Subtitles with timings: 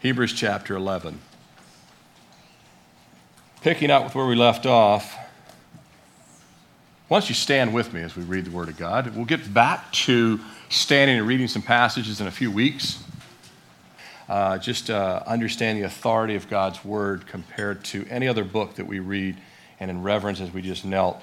[0.00, 1.18] Hebrews chapter 11.
[3.62, 5.18] Picking up with where we left off,
[7.08, 9.16] why don't you stand with me as we read the Word of God?
[9.16, 10.38] We'll get back to
[10.68, 13.02] standing and reading some passages in a few weeks.
[14.28, 18.86] Uh, just uh, understand the authority of God's Word compared to any other book that
[18.86, 19.36] we read,
[19.80, 21.20] and in reverence as we just knelt.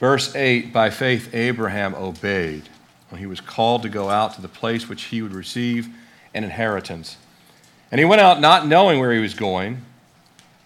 [0.00, 2.68] Verse 8 By faith, Abraham obeyed
[3.10, 5.88] when he was called to go out to the place which he would receive
[6.34, 7.16] an inheritance.
[7.90, 9.82] And he went out not knowing where he was going.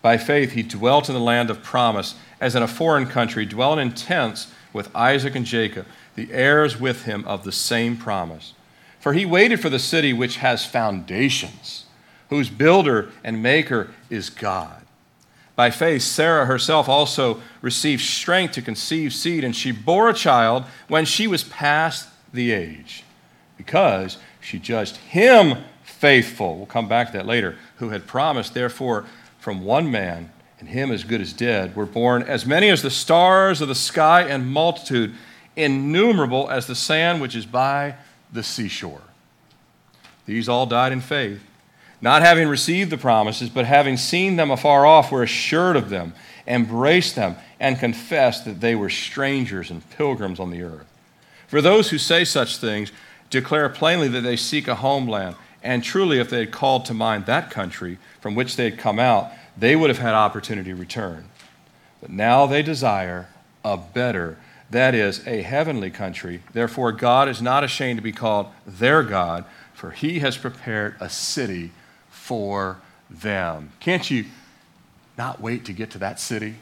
[0.00, 3.78] By faith, he dwelt in the land of promise, as in a foreign country, dwelling
[3.78, 8.54] in tents with Isaac and Jacob, the heirs with him of the same promise.
[8.98, 11.86] For he waited for the city which has foundations,
[12.30, 14.82] whose builder and maker is God.
[15.54, 20.64] By faith, Sarah herself also received strength to conceive seed, and she bore a child
[20.88, 23.04] when she was past the age,
[23.56, 25.58] because she judged him
[26.02, 26.56] faithful.
[26.56, 29.06] We'll come back to that later, who had promised, therefore,
[29.38, 32.90] from one man, and him as good as dead, were born as many as the
[32.90, 35.14] stars of the sky and multitude,
[35.54, 37.94] innumerable as the sand which is by
[38.32, 39.02] the seashore.
[40.26, 41.40] These all died in faith,
[42.00, 46.14] not having received the promises, but having seen them afar off, were assured of them,
[46.48, 50.86] embraced them, and confessed that they were strangers and pilgrims on the earth.
[51.46, 52.90] For those who say such things
[53.30, 55.36] declare plainly that they seek a homeland.
[55.62, 58.98] And truly, if they had called to mind that country from which they had come
[58.98, 61.24] out, they would have had opportunity to return.
[62.00, 63.28] But now they desire
[63.64, 64.38] a better,
[64.70, 66.42] that is, a heavenly country.
[66.52, 71.08] Therefore, God is not ashamed to be called their God, for he has prepared a
[71.08, 71.70] city
[72.10, 73.72] for them.
[73.78, 74.24] Can't you
[75.16, 76.56] not wait to get to that city?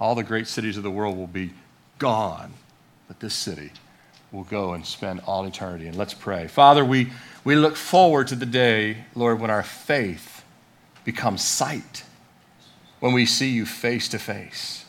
[0.00, 1.52] All the great cities of the world will be
[1.98, 2.52] gone
[3.08, 3.70] but this city
[4.36, 5.86] will go and spend all eternity.
[5.86, 6.46] And let's pray.
[6.46, 7.10] Father, we,
[7.42, 10.44] we look forward to the day, Lord, when our faith
[11.04, 12.04] becomes sight,
[13.00, 14.84] when we see you face to face.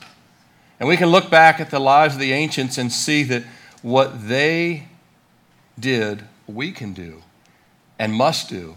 [0.79, 3.43] And we can look back at the lives of the ancients and see that
[3.81, 4.89] what they
[5.79, 7.23] did, we can do
[7.97, 8.75] and must do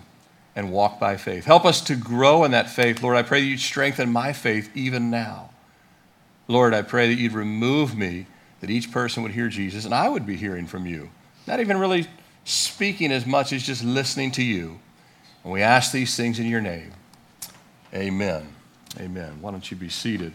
[0.55, 1.47] and walk by faith.
[1.47, 3.03] Help us to grow in that faith.
[3.03, 5.51] Lord, I pray that you'd strengthen my faith even now.
[6.47, 8.27] Lord, I pray that you'd remove me
[8.61, 11.11] that each person would hear Jesus, and I would be hearing from you.
[11.47, 12.07] Not even really
[12.45, 14.79] speaking as much as just listening to you.
[15.45, 16.93] And we ask these things in your name.
[17.95, 18.47] Amen.
[18.99, 19.39] Amen.
[19.41, 20.33] Why don't you be seated?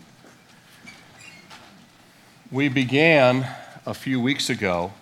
[2.51, 3.47] We began
[3.85, 4.93] a few weeks ago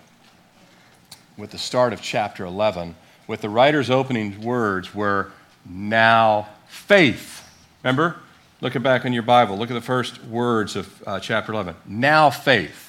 [1.36, 2.94] with the start of chapter 11
[3.26, 5.30] with the writer's opening words were
[5.64, 7.48] now faith.
[7.82, 8.16] Remember?
[8.60, 9.56] Look it back in your Bible.
[9.56, 11.74] Look at the first words of uh, chapter 11.
[11.86, 12.83] Now faith.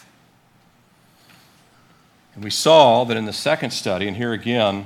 [2.36, 4.86] And we saw that in the second study, and here again,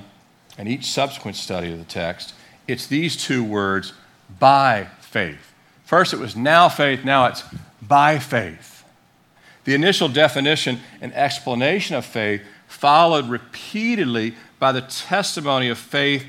[0.57, 2.33] in each subsequent study of the text,
[2.67, 3.93] it's these two words,
[4.39, 5.53] by faith.
[5.83, 7.43] First it was now faith, now it's
[7.81, 8.83] by faith.
[9.63, 16.25] The initial definition and explanation of faith followed repeatedly by the testimony of faith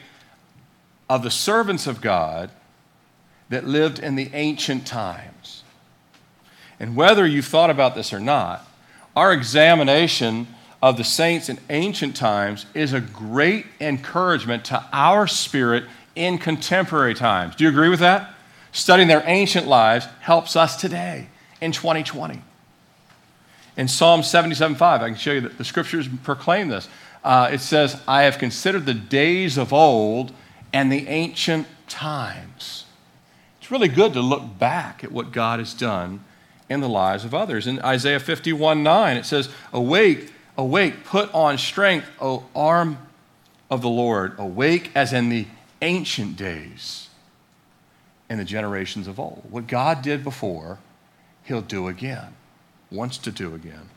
[1.09, 2.51] of the servants of God
[3.51, 5.65] that lived in the ancient times.
[6.79, 8.67] And whether you've thought about this or not,
[9.15, 10.47] our examination
[10.83, 17.15] of the saints in ancient times is a great encouragement to our spirit in contemporary
[17.15, 17.55] times.
[17.57, 18.35] Do you agree with that?
[18.73, 21.29] Studying their ancient lives helps us today
[21.61, 22.43] in 2020.
[23.77, 26.89] In Psalm 77:5, I can show you that the scriptures proclaim this.
[27.23, 30.33] Uh, it says, I have considered the days of old
[30.73, 32.87] and the ancient times.
[33.61, 36.25] It's really good to look back at what God has done
[36.69, 37.67] in the lives of others.
[37.67, 42.99] In Isaiah 51 9, it says, Awake, Awake, put on strength, O arm
[43.71, 44.35] of the Lord.
[44.39, 45.47] Awake as in the
[45.81, 47.09] ancient days
[48.29, 49.45] in the generations of old.
[49.51, 50.79] What God did before,
[51.45, 52.35] He'll do again,
[52.91, 53.91] wants to do again.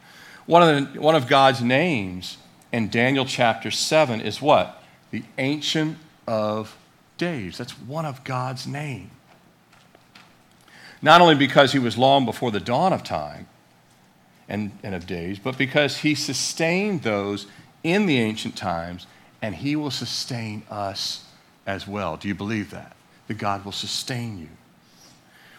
[0.46, 2.38] One of, the, one of God's names
[2.72, 4.84] in Daniel chapter 7 is what?
[5.12, 5.97] The Ancient
[6.28, 6.75] of
[7.18, 7.58] Days.
[7.58, 9.12] That's one of God's name.
[11.01, 13.48] Not only because He was long before the dawn of time,
[14.53, 17.47] and, and of days, but because he sustained those
[17.83, 19.07] in the ancient times,
[19.41, 21.25] and he will sustain us
[21.65, 22.17] as well.
[22.17, 22.95] Do you believe that?
[23.27, 24.50] That God will sustain you.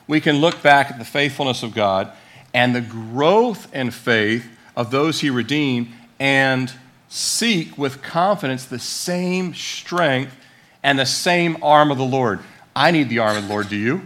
[0.07, 2.13] We can look back at the faithfulness of God
[2.55, 4.47] and the growth in faith
[4.77, 5.89] of those he redeemed
[6.21, 6.73] and
[7.09, 10.37] seek with confidence the same strength
[10.85, 12.39] and the same arm of the Lord.
[12.77, 14.03] I need the arm of the Lord, do you?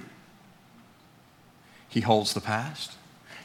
[1.91, 2.93] He holds the past,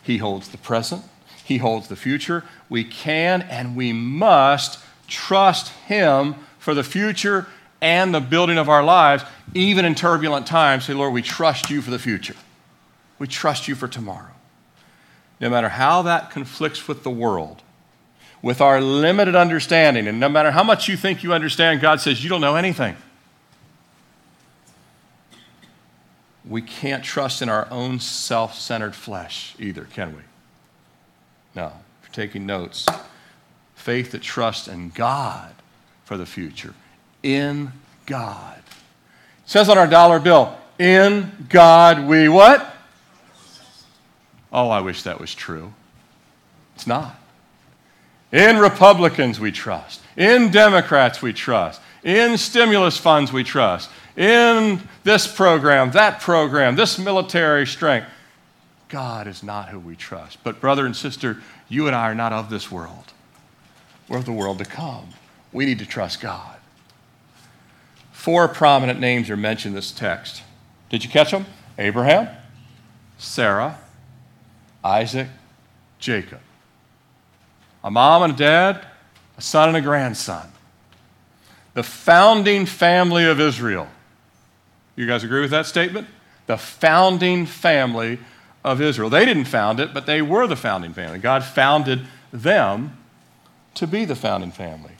[0.01, 1.03] He holds the present,
[1.43, 2.43] he holds the future.
[2.69, 7.47] We can and we must trust Him for the future
[7.81, 9.23] and the building of our lives,
[9.53, 12.35] even in turbulent times, say, Lord, we trust you for the future.
[13.19, 14.31] We trust you for tomorrow.
[15.41, 17.61] No matter how that conflicts with the world,
[18.41, 22.23] with our limited understanding, and no matter how much you think you understand, God says
[22.23, 22.95] you don't know anything.
[26.47, 30.21] We can't trust in our own self centered flesh either, can we?
[31.55, 31.71] No.
[32.01, 32.85] If you're taking notes,
[33.75, 35.53] faith that trusts in God
[36.05, 36.73] for the future.
[37.21, 37.71] In
[38.05, 38.57] God.
[38.57, 42.73] It says on our dollar bill, in God we what?
[44.51, 45.73] Oh, I wish that was true.
[46.75, 47.15] It's not.
[48.31, 50.01] In Republicans we trust.
[50.17, 51.81] In Democrats we trust.
[52.03, 53.89] In stimulus funds we trust.
[54.15, 58.07] In this program, that program, this military strength.
[58.93, 60.37] God is not who we trust.
[60.43, 63.11] But, brother and sister, you and I are not of this world.
[64.07, 65.09] We're of the world to come.
[65.51, 66.57] We need to trust God.
[68.11, 70.43] Four prominent names are mentioned in this text.
[70.89, 71.47] Did you catch them?
[71.79, 72.29] Abraham,
[73.17, 73.79] Sarah,
[74.83, 75.29] Isaac,
[75.97, 76.41] Jacob.
[77.83, 78.85] A mom and a dad,
[79.39, 80.51] a son and a grandson.
[81.73, 83.87] The founding family of Israel.
[84.95, 86.07] You guys agree with that statement?
[86.45, 88.19] The founding family
[88.63, 89.10] of Israel.
[89.10, 91.19] They didn't found it, but they were the founding family.
[91.19, 92.98] God founded them
[93.75, 94.92] to be the founding family.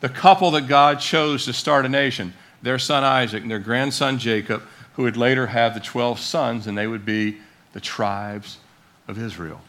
[0.00, 4.18] The couple that God chose to start a nation, their son Isaac and their grandson
[4.18, 4.62] Jacob,
[4.94, 7.38] who would later have the 12 sons, and they would be
[7.72, 8.58] the tribes
[9.06, 9.60] of Israel.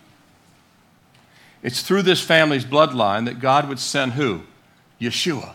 [1.61, 4.41] It's through this family's bloodline that God would send who?
[4.99, 5.53] Yeshua,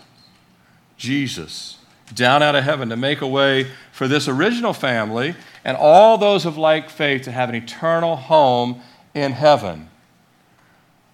[0.97, 1.79] Jesus,
[2.15, 6.45] down out of heaven to make a way for this original family and all those
[6.45, 8.83] of like faith to have an eternal home
[9.15, 9.89] in heaven.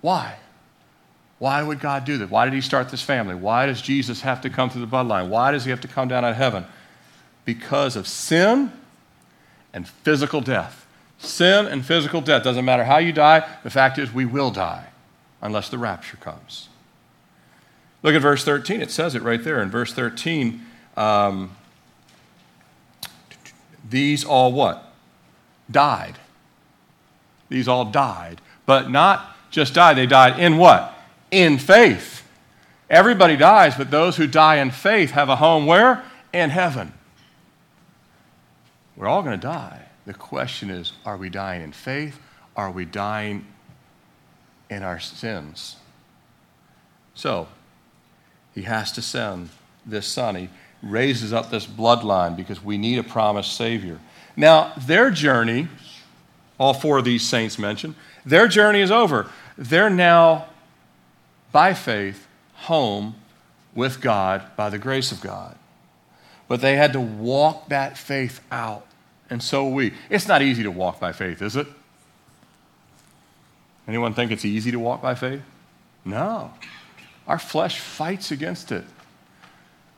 [0.00, 0.36] Why?
[1.38, 2.30] Why would God do that?
[2.30, 3.34] Why did He start this family?
[3.34, 5.28] Why does Jesus have to come through the bloodline?
[5.28, 6.66] Why does He have to come down out of heaven?
[7.44, 8.72] Because of sin
[9.72, 10.86] and physical death.
[11.18, 12.42] Sin and physical death.
[12.42, 14.88] Doesn't matter how you die, the fact is we will die
[15.40, 16.68] unless the rapture comes.
[18.02, 18.80] Look at verse 13.
[18.80, 19.62] It says it right there.
[19.62, 20.64] In verse 13,
[20.96, 21.56] um,
[23.90, 24.92] these all what?
[25.70, 26.18] Died.
[27.48, 28.40] These all died.
[28.64, 30.96] But not just died, they died in what?
[31.30, 32.26] In faith.
[32.88, 36.04] Everybody dies, but those who die in faith have a home where?
[36.32, 36.92] In heaven.
[38.96, 39.82] We're all going to die.
[40.06, 42.18] The question is are we dying in faith?
[42.56, 43.46] Are we dying
[44.68, 45.76] in our sins?
[47.14, 47.48] So,
[48.54, 49.50] he has to send
[49.86, 50.34] this son.
[50.34, 50.48] He
[50.82, 53.98] raises up this bloodline because we need a promised Savior.
[54.36, 55.68] Now, their journey,
[56.58, 57.94] all four of these saints mentioned,
[58.24, 59.30] their journey is over.
[59.56, 60.46] They're now,
[61.52, 63.14] by faith, home
[63.74, 65.56] with God by the grace of God.
[66.48, 68.86] But they had to walk that faith out,
[69.28, 69.94] and so we.
[70.08, 71.66] It's not easy to walk by faith, is it?
[73.86, 75.42] Anyone think it's easy to walk by faith?
[76.04, 76.52] No.
[77.26, 78.84] Our flesh fights against it.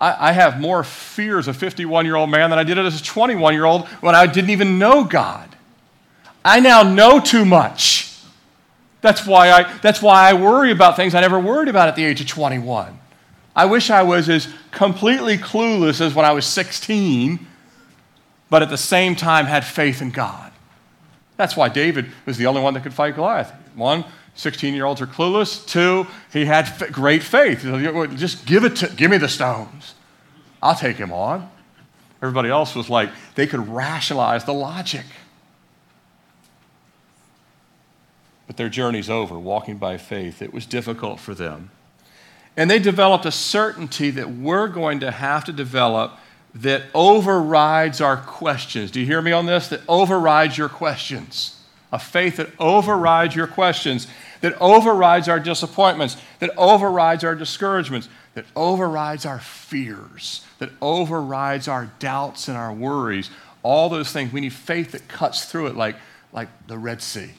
[0.02, 3.00] I, I have more fear as a 51 year old man than I did as
[3.00, 5.48] a 21 year old when I didn't even know God.
[6.44, 8.12] I now know too much.
[9.00, 12.04] That's why, I, that's why I worry about things I never worried about at the
[12.04, 12.98] age of 21.
[13.54, 17.46] I wish I was as completely clueless as when I was 16,
[18.50, 20.50] but at the same time had faith in God.
[21.36, 23.52] That's why David was the only one that could fight Goliath.
[23.74, 25.66] One, 16 year olds are clueless.
[25.66, 27.62] Two, he had f- great faith.
[28.16, 29.94] Just give it to, give me the stones.
[30.62, 31.50] I'll take him on.
[32.22, 35.04] Everybody else was like, they could rationalize the logic.
[38.46, 40.40] But their journey's over, walking by faith.
[40.40, 41.70] It was difficult for them.
[42.56, 46.18] And they developed a certainty that we're going to have to develop
[46.54, 48.90] that overrides our questions.
[48.90, 49.68] Do you hear me on this?
[49.68, 51.61] That overrides your questions
[51.92, 54.06] a faith that overrides your questions,
[54.40, 61.92] that overrides our disappointments, that overrides our discouragements, that overrides our fears, that overrides our
[61.98, 63.30] doubts and our worries.
[63.62, 64.32] All those things.
[64.32, 65.96] We need faith that cuts through it like,
[66.32, 67.32] like the Red Sea.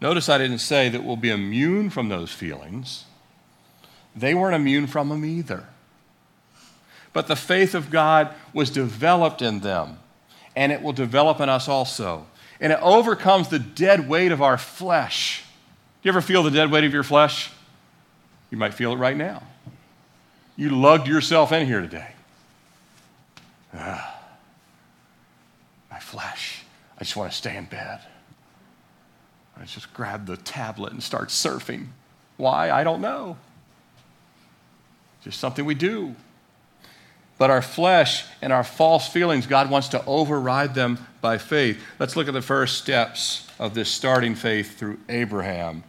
[0.00, 3.04] Notice I didn't say that we'll be immune from those feelings.
[4.16, 5.66] They weren't immune from them either.
[7.12, 9.98] But the faith of God was developed in them,
[10.56, 12.26] and it will develop in us also
[12.60, 15.42] and it overcomes the dead weight of our flesh.
[16.02, 17.50] Do you ever feel the dead weight of your flesh?
[18.50, 19.42] You might feel it right now.
[20.56, 22.12] You lugged yourself in here today.
[23.74, 24.20] Ah,
[25.90, 26.64] my flesh.
[26.98, 28.00] I just want to stay in bed.
[29.58, 31.88] I just grab the tablet and start surfing.
[32.36, 32.70] Why?
[32.70, 33.36] I don't know.
[35.22, 36.14] Just something we do.
[37.40, 41.82] But our flesh and our false feelings, God wants to override them by faith.
[41.98, 45.82] Let's look at the first steps of this starting faith through Abraham,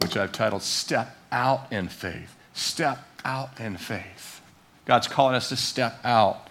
[0.00, 2.34] which I've titled Step Out in Faith.
[2.52, 4.40] Step out in faith.
[4.84, 6.48] God's calling us to step out.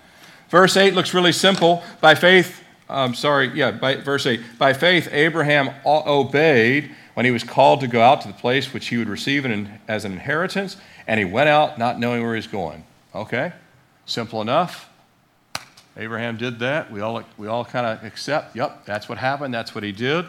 [0.48, 1.84] Verse 8 looks really simple.
[2.00, 4.40] By faith, I'm sorry, yeah, by, verse 8.
[4.58, 8.88] By faith, Abraham obeyed when he was called to go out to the place which
[8.88, 9.46] he would receive
[9.90, 12.86] as an inheritance, and he went out not knowing where he's going.
[13.14, 13.52] Okay?
[14.06, 14.90] Simple enough.
[15.98, 16.92] Abraham did that.
[16.92, 20.26] We all, we all kind of accept, yep, that's what happened, that's what he did.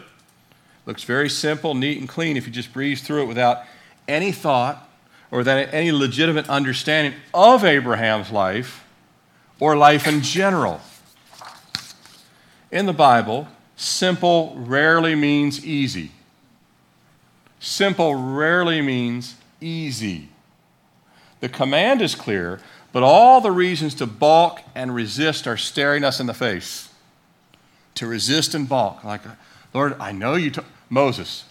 [0.85, 3.63] Looks very simple, neat, and clean if you just breeze through it without
[4.07, 4.89] any thought
[5.31, 8.85] or without any legitimate understanding of Abraham's life
[9.59, 10.81] or life in general.
[12.71, 16.11] In the Bible, simple rarely means easy.
[17.59, 20.27] Simple rarely means easy.
[21.39, 22.59] The command is clear,
[22.93, 26.89] but all the reasons to balk and resist are staring us in the face.
[27.95, 29.03] To resist and balk.
[29.03, 29.21] Like,
[29.73, 31.43] Lord, I know you, told Moses,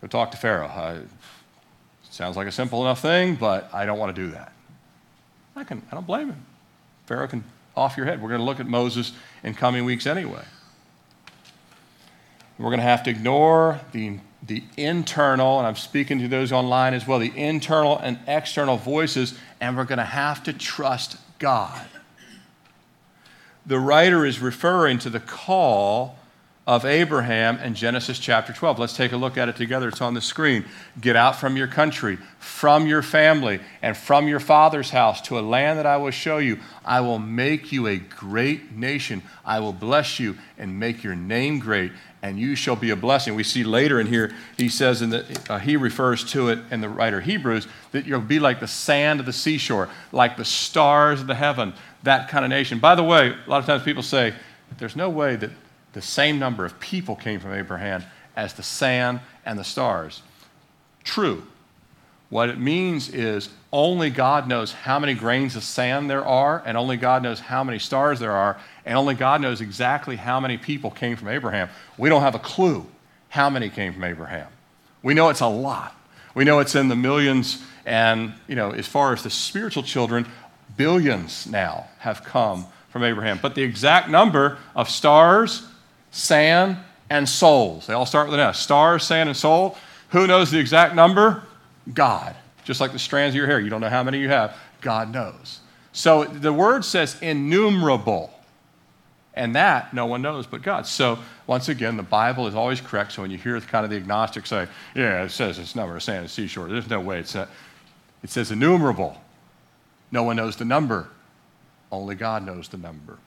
[0.00, 0.66] go talk to Pharaoh.
[0.66, 1.00] I,
[2.10, 4.52] sounds like a simple enough thing, but I don't want to do that.
[5.54, 6.44] I, can, I don't blame him.
[7.06, 7.44] Pharaoh can
[7.76, 8.20] off your head.
[8.20, 9.12] We're going to look at Moses
[9.42, 10.44] in coming weeks anyway.
[12.58, 16.94] We're going to have to ignore the the internal, and I'm speaking to those online
[16.94, 21.86] as well, the internal and external voices, and we're going to have to trust God.
[23.66, 26.16] The writer is referring to the call
[26.68, 28.78] of Abraham in Genesis chapter 12.
[28.78, 29.88] Let's take a look at it together.
[29.88, 30.66] It's on the screen.
[31.00, 35.40] Get out from your country, from your family, and from your father's house to a
[35.40, 36.58] land that I will show you.
[36.84, 39.22] I will make you a great nation.
[39.46, 41.90] I will bless you and make your name great,
[42.22, 43.34] and you shall be a blessing.
[43.34, 46.80] We see later in here, he says, in the, uh, he refers to it in
[46.80, 51.20] the writer Hebrews, that you'll be like the sand of the seashore, like the stars
[51.20, 52.78] of the heaven, that kind of nation.
[52.78, 54.34] By the way, a lot of times people say,
[54.78, 55.50] there's no way that
[55.92, 58.02] the same number of people came from Abraham
[58.36, 60.22] as the sand and the stars.
[61.04, 61.44] True.
[62.30, 66.76] What it means is only God knows how many grains of sand there are, and
[66.76, 70.58] only God knows how many stars there are, and only God knows exactly how many
[70.58, 71.68] people came from Abraham.
[71.96, 72.86] We don't have a clue
[73.30, 74.48] how many came from Abraham.
[75.02, 75.94] We know it's a lot.
[76.34, 80.26] We know it's in the millions, and you know, as far as the spiritual children,
[80.76, 83.38] billions now have come from Abraham.
[83.40, 85.66] But the exact number of stars
[86.10, 86.78] sand,
[87.10, 87.86] and souls.
[87.86, 88.58] They all start with an S.
[88.58, 89.76] Stars, sand, and soul.
[90.10, 91.42] Who knows the exact number?
[91.92, 92.36] God.
[92.64, 93.60] Just like the strands of your hair.
[93.60, 94.56] You don't know how many you have.
[94.80, 95.60] God knows.
[95.92, 98.32] So the word says innumerable.
[99.34, 100.86] And that no one knows but God.
[100.86, 103.12] So once again, the Bible is always correct.
[103.12, 106.02] So when you hear kind of the agnostic say, yeah, it says it's number of
[106.02, 107.48] sand and seashore, there's no way it's that.
[108.22, 109.16] It says innumerable.
[110.10, 111.08] No one knows the number.
[111.92, 113.18] Only God knows the number.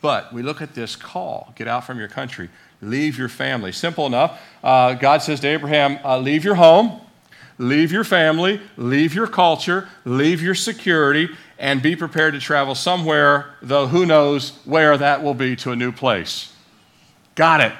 [0.00, 2.48] But we look at this call get out from your country,
[2.80, 3.72] leave your family.
[3.72, 4.40] Simple enough.
[4.62, 7.00] Uh, God says to Abraham, uh, leave your home,
[7.58, 13.54] leave your family, leave your culture, leave your security, and be prepared to travel somewhere,
[13.60, 16.52] though who knows where that will be to a new place.
[17.34, 17.72] Got it.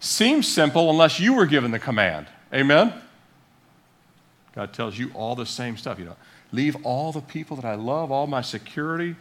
[0.00, 2.26] Seems simple unless you were given the command.
[2.52, 2.92] Amen?
[4.54, 5.98] God tells you all the same stuff.
[5.98, 6.16] You know,
[6.52, 9.16] leave all the people that I love, all my security,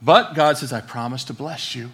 [0.00, 1.90] but God says, I promise to bless you.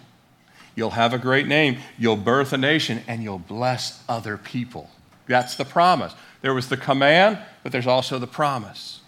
[0.79, 1.79] You'll have a great name.
[1.97, 4.89] You'll birth a nation and you'll bless other people.
[5.27, 6.15] That's the promise.
[6.41, 9.01] There was the command, but there's also the promise.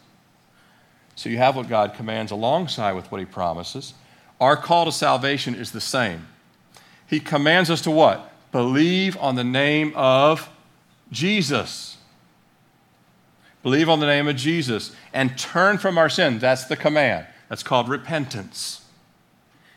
[1.16, 3.94] So you have what God commands alongside with what he promises.
[4.42, 6.28] Our call to salvation is the same.
[7.08, 8.34] He commands us to what?
[8.52, 10.50] Believe on the name of
[11.10, 12.00] Jesus.
[13.64, 16.38] Believe on the name of Jesus and turn from our sin.
[16.38, 17.28] That's the command.
[17.48, 18.82] That's called repentance.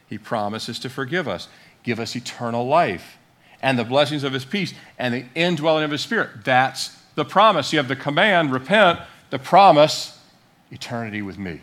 [0.09, 1.49] He promises to forgive us,
[1.85, 3.19] give us eternal life,
[3.63, 6.45] and the blessings of His peace, and the indwelling of His Spirit.
[6.45, 7.73] That's the promise.
[7.73, 8.99] You have the command, repent,
[9.31, 10.19] the promise,
[10.73, 11.61] eternity with me,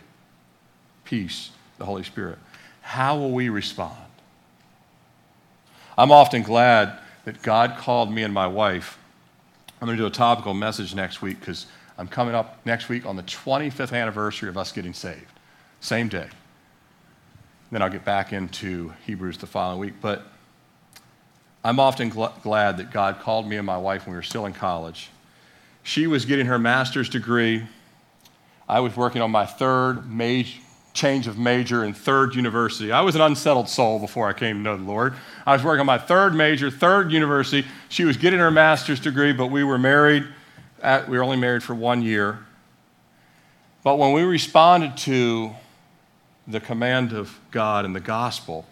[1.04, 2.40] peace, the Holy Spirit.
[2.82, 3.98] How will we respond?
[5.98, 8.98] I'm often glad that God called me and my wife.
[9.82, 13.06] I'm going to do a topical message next week because I'm coming up next week
[13.06, 15.26] on the 25th anniversary of us getting saved.
[15.80, 16.28] Same day.
[17.72, 19.94] Then I'll get back into Hebrews the following week.
[20.02, 20.24] But
[21.64, 24.46] I'm often gl- glad that God called me and my wife when we were still
[24.46, 25.10] in college.
[25.84, 27.64] She was getting her master's degree.
[28.68, 30.60] I was working on my third major
[30.94, 32.92] change of major in third university.
[32.92, 35.14] I was an unsettled soul before I came to know the Lord.
[35.46, 37.68] I was working on my third major, third university.
[37.90, 40.28] She was getting her master's degree, but we were married.
[40.82, 42.40] At, we were only married for one year.
[43.84, 45.52] But when we responded to
[46.48, 48.66] the command of God and the gospel,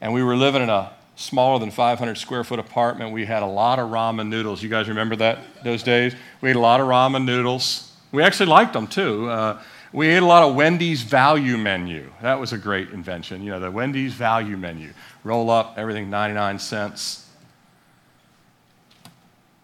[0.00, 3.46] and we were living in a smaller than 500 square foot apartment, we had a
[3.46, 4.62] lot of ramen noodles.
[4.62, 6.14] You guys remember that those days?
[6.40, 7.92] We ate a lot of ramen noodles.
[8.10, 9.28] We actually liked them too.
[9.28, 9.62] Uh,
[9.92, 12.10] we ate a lot of Wendy's value menu.
[12.22, 13.42] That was a great invention.
[13.42, 14.92] You know, the Wendy's value menu.
[15.24, 17.28] Roll up, everything 99 cents.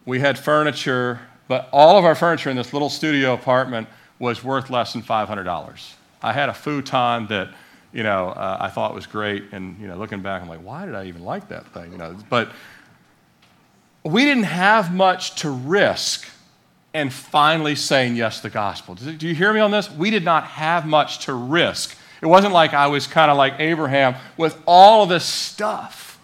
[0.05, 4.69] We had furniture, but all of our furniture in this little studio apartment was worth
[4.69, 5.95] less than $500.
[6.27, 7.55] I had a futon that,
[7.93, 10.85] you know, uh, I thought was great, and you know, looking back, I'm like, why
[10.85, 11.93] did I even like that thing?
[11.93, 12.51] You know, but
[14.03, 16.29] we didn't have much to risk
[16.93, 18.97] and finally saying yes to the gospel.
[18.97, 19.89] Do you hear me on this?
[19.89, 21.97] We did not have much to risk.
[22.21, 26.19] It wasn't like I was kind of like Abraham with all of this stuff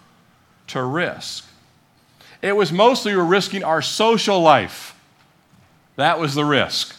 [0.67, 1.45] to risk.
[2.41, 4.99] It was mostly we're risking our social life.
[5.95, 6.93] That was the risk.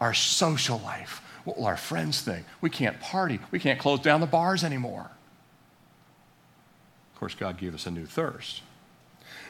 [0.00, 1.21] Our social life.
[1.44, 2.46] What will our friends think?
[2.60, 3.40] We can't party.
[3.50, 5.10] We can't close down the bars anymore.
[7.14, 8.62] Of course, God gave us a new thirst.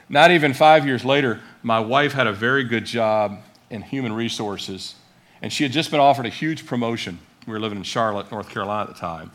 [0.09, 3.39] Not even five years later, my wife had a very good job
[3.71, 4.95] in human resources,
[5.41, 7.19] and she had just been offered a huge promotion.
[7.47, 9.33] We were living in Charlotte, North Carolina at the time.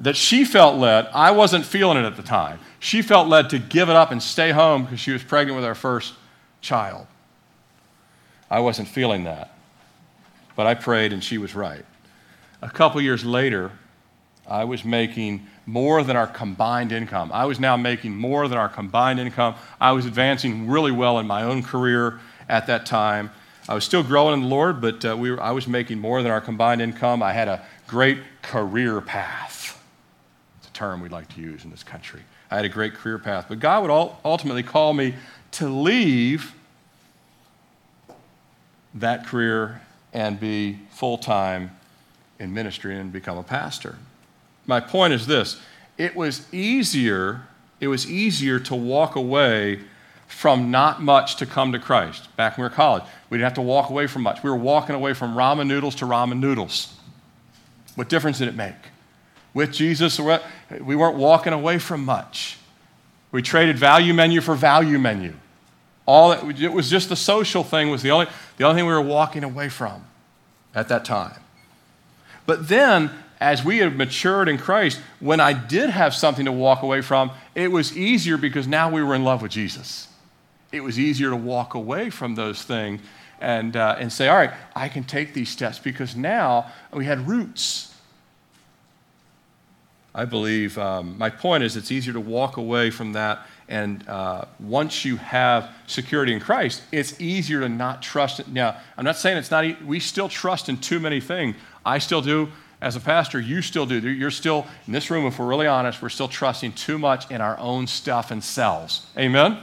[0.00, 2.58] That she felt led, I wasn't feeling it at the time.
[2.80, 5.64] She felt led to give it up and stay home because she was pregnant with
[5.64, 6.14] our first
[6.60, 7.06] child.
[8.50, 9.53] I wasn't feeling that.
[10.56, 11.84] But I prayed and she was right.
[12.62, 13.72] A couple years later,
[14.46, 17.30] I was making more than our combined income.
[17.32, 19.54] I was now making more than our combined income.
[19.80, 23.30] I was advancing really well in my own career at that time.
[23.68, 26.22] I was still growing in the Lord, but uh, we were, I was making more
[26.22, 27.22] than our combined income.
[27.22, 29.82] I had a great career path.
[30.58, 32.20] It's a term we'd like to use in this country.
[32.50, 33.46] I had a great career path.
[33.48, 33.90] But God would
[34.24, 35.14] ultimately call me
[35.52, 36.54] to leave
[38.94, 39.80] that career
[40.14, 41.72] and be full time
[42.38, 43.96] in ministry and become a pastor.
[44.66, 45.60] My point is this
[45.98, 47.42] it was easier,
[47.80, 49.80] it was easier to walk away
[50.26, 52.34] from not much to come to Christ.
[52.36, 54.42] Back when we were college, we didn't have to walk away from much.
[54.42, 56.96] We were walking away from ramen noodles to ramen noodles.
[57.94, 58.74] What difference did it make?
[59.52, 60.18] With Jesus,
[60.80, 62.58] we weren't walking away from much.
[63.30, 65.34] We traded value menu for value menu.
[66.06, 68.92] All that, it was just the social thing was the only, the only thing we
[68.92, 70.04] were walking away from
[70.74, 71.40] at that time.
[72.46, 76.82] But then, as we had matured in Christ, when I did have something to walk
[76.82, 80.08] away from, it was easier because now we were in love with Jesus.
[80.72, 83.00] It was easier to walk away from those things
[83.40, 87.28] and, uh, and say, all right, I can take these steps because now we had
[87.28, 87.94] roots.
[90.14, 94.44] I believe um, my point is it's easier to walk away from that and uh,
[94.60, 98.46] once you have security in Christ, it's easier to not trust.
[98.48, 101.56] Now, I'm not saying it's not, we still trust in too many things.
[101.84, 102.48] I still do.
[102.80, 103.98] As a pastor, you still do.
[103.98, 107.40] You're still, in this room, if we're really honest, we're still trusting too much in
[107.40, 109.06] our own stuff and selves.
[109.16, 109.56] Amen?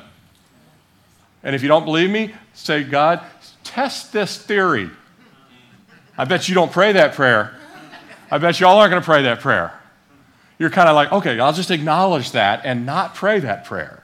[1.44, 3.22] And if you don't believe me, say, God,
[3.64, 4.90] test this theory.
[6.18, 7.56] I bet you don't pray that prayer.
[8.32, 9.81] I bet you all aren't going to pray that prayer
[10.62, 14.04] you're kind of like, okay, I'll just acknowledge that and not pray that prayer.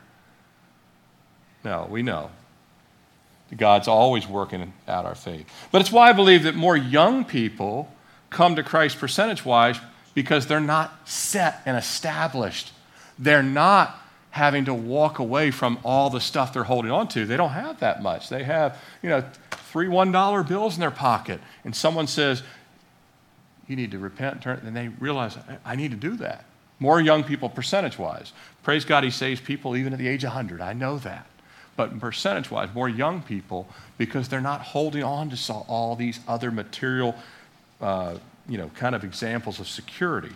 [1.64, 2.32] No, we know.
[3.56, 5.48] God's always working out our faith.
[5.72, 7.94] But it's why I believe that more young people
[8.32, 9.80] come to Christ percentage wise
[10.16, 12.74] because they're not set and established.
[13.20, 13.96] They're not
[14.32, 17.28] having to walk away from all the stuff they're holding on to.
[17.28, 18.30] They don't have that much.
[18.30, 21.40] They have, you know, three $1 bills in their pocket.
[21.64, 22.42] And someone says,
[23.68, 26.46] you need to repent and turn, and they realize, I need to do that.
[26.80, 28.34] More young people, percentage wise.
[28.64, 30.62] Praise God, He saves people even at the age of 100.
[30.62, 31.26] I know that.
[31.76, 36.50] But percentage wise, more young people because they're not holding on to all these other
[36.50, 37.16] material,
[37.82, 38.16] uh,
[38.50, 40.34] you know, kind of examples of security.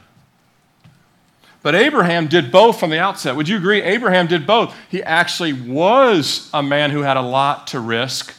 [1.63, 3.36] But Abraham did both from the outset.
[3.36, 3.82] Would you agree?
[3.82, 4.76] Abraham did both.
[4.89, 8.34] He actually was a man who had a lot to risk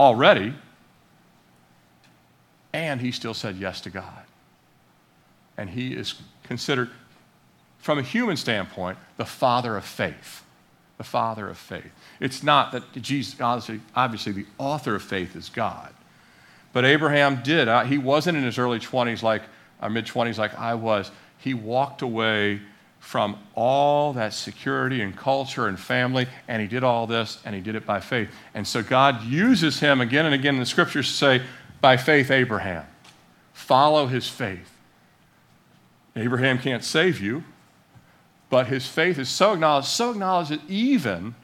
[0.00, 0.54] already,
[2.72, 4.24] and he still said yes to God.
[5.56, 6.90] And he is considered
[7.78, 10.44] from a human standpoint, the father of faith.
[10.98, 11.90] The father of faith.
[12.20, 15.92] It's not that Jesus, obviously, obviously the author of faith is God.
[16.72, 17.68] But Abraham did.
[17.68, 19.42] Uh, he wasn't in his early 20s like,
[19.82, 21.10] or mid 20s like I was.
[21.38, 22.60] He walked away
[23.00, 27.60] from all that security and culture and family, and he did all this, and he
[27.60, 28.30] did it by faith.
[28.54, 31.42] And so God uses him again and again in the scriptures to say,
[31.80, 32.86] by faith, Abraham.
[33.52, 34.71] Follow his faith.
[36.16, 37.44] Abraham can't save you,
[38.50, 41.34] but his faith is so acknowledged, so acknowledged that even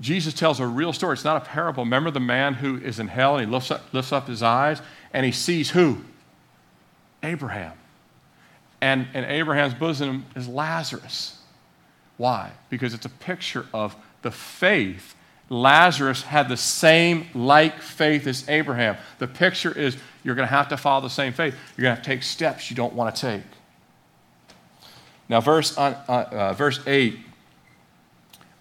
[0.00, 1.14] Jesus tells a real story.
[1.14, 1.84] It's not a parable.
[1.84, 4.80] Remember the man who is in hell and he lifts up, lifts up his eyes
[5.12, 5.98] and he sees who?
[7.22, 7.72] Abraham.
[8.80, 11.38] And in Abraham's bosom is Lazarus.
[12.16, 12.50] Why?
[12.68, 15.14] Because it's a picture of the faith.
[15.52, 18.96] Lazarus had the same like faith as Abraham.
[19.18, 21.54] The picture is you're going to have to follow the same faith.
[21.76, 23.42] You're going to have to take steps you don't want to take.
[25.28, 27.18] Now, verse, uh, uh, verse 8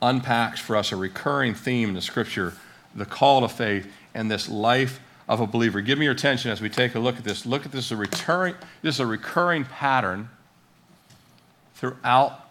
[0.02, 2.54] unpacks for us a recurring theme in the scripture
[2.94, 5.00] the call to faith and this life
[5.30, 5.80] of a believer.
[5.80, 7.46] Give me your attention as we take a look at this.
[7.46, 10.28] Look at this, a recurring, this is a recurring pattern
[11.76, 12.50] throughout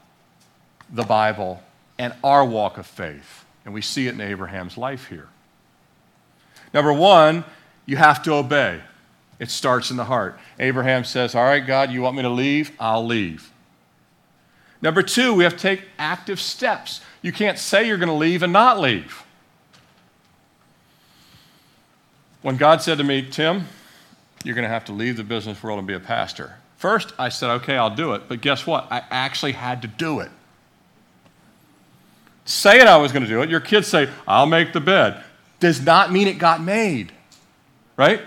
[0.90, 1.62] the Bible
[1.98, 3.44] and our walk of faith.
[3.64, 5.28] And we see it in Abraham's life here.
[6.72, 7.44] Number one,
[7.86, 8.80] you have to obey.
[9.38, 10.38] It starts in the heart.
[10.58, 12.72] Abraham says, All right, God, you want me to leave?
[12.78, 13.50] I'll leave.
[14.82, 17.00] Number two, we have to take active steps.
[17.22, 19.24] You can't say you're going to leave and not leave.
[22.42, 23.66] When God said to me, Tim,
[24.44, 26.54] you're going to have to leave the business world and be a pastor.
[26.76, 28.22] First, I said, okay, I'll do it.
[28.26, 28.90] But guess what?
[28.90, 30.30] I actually had to do it.
[32.50, 35.22] Saying I was going to do it, your kids say, I'll make the bed,
[35.60, 37.12] does not mean it got made,
[37.96, 38.22] right?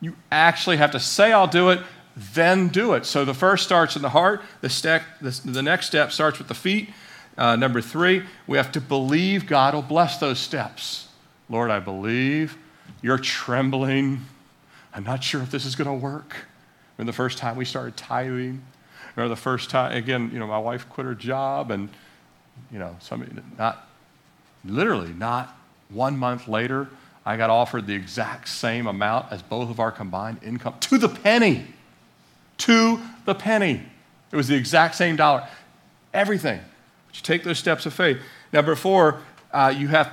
[0.00, 1.80] You actually have to say, I'll do it,
[2.16, 3.04] then do it.
[3.04, 6.48] So the first starts in the heart, the, step, the, the next step starts with
[6.48, 6.88] the feet.
[7.36, 11.08] Uh, number three, we have to believe God will bless those steps.
[11.50, 12.56] Lord, I believe.
[13.02, 14.22] You're trembling.
[14.94, 16.34] I'm not sure if this is going to work.
[16.96, 18.62] When the first time we started tithing,
[19.18, 21.90] or the first time, again, you know, my wife quit her job, and,
[22.72, 23.88] you know, somebody, not,
[24.64, 25.56] literally, not
[25.88, 26.88] one month later,
[27.24, 31.08] I got offered the exact same amount as both of our combined income to the
[31.08, 31.66] penny.
[32.58, 33.82] To the penny.
[34.32, 35.46] It was the exact same dollar.
[36.14, 36.60] Everything.
[37.06, 38.18] But you take those steps of faith.
[38.52, 39.20] Number four,
[39.52, 40.12] uh, you have,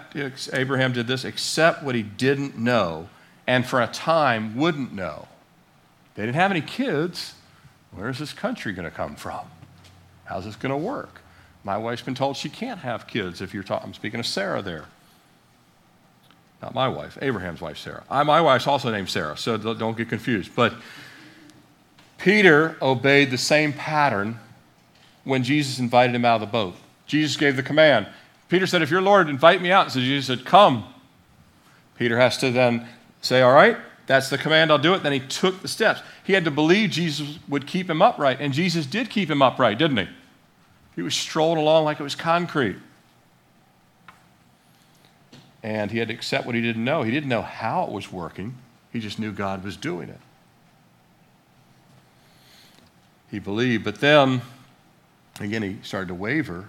[0.53, 3.09] Abraham did this, accept what he didn't know
[3.47, 5.27] and for a time wouldn't know.
[6.15, 7.33] They didn't have any kids.
[7.91, 9.47] Where's this country going to come from?
[10.25, 11.21] How's this going to work?
[11.63, 14.61] My wife's been told she can't have kids if you're talking, I'm speaking of Sarah
[14.61, 14.85] there.
[16.61, 18.03] Not my wife, Abraham's wife, Sarah.
[18.09, 20.51] I, my wife's also named Sarah, so don't get confused.
[20.55, 20.73] But
[22.17, 24.39] Peter obeyed the same pattern
[25.23, 26.75] when Jesus invited him out of the boat.
[27.05, 28.07] Jesus gave the command
[28.49, 29.91] Peter said, If you're Lord, invite me out.
[29.91, 30.85] So Jesus said, Come.
[31.97, 32.87] Peter has to then
[33.21, 35.03] say, All right, that's the command, I'll do it.
[35.03, 36.01] Then he took the steps.
[36.23, 39.77] He had to believe Jesus would keep him upright, and Jesus did keep him upright,
[39.77, 40.07] didn't he?
[40.97, 42.75] He was strolling along like it was concrete.
[45.63, 47.03] And he had to accept what he didn't know.
[47.03, 48.55] He didn't know how it was working,
[48.91, 50.19] he just knew God was doing it.
[53.31, 54.41] He believed, but then,
[55.39, 56.67] again, he started to waver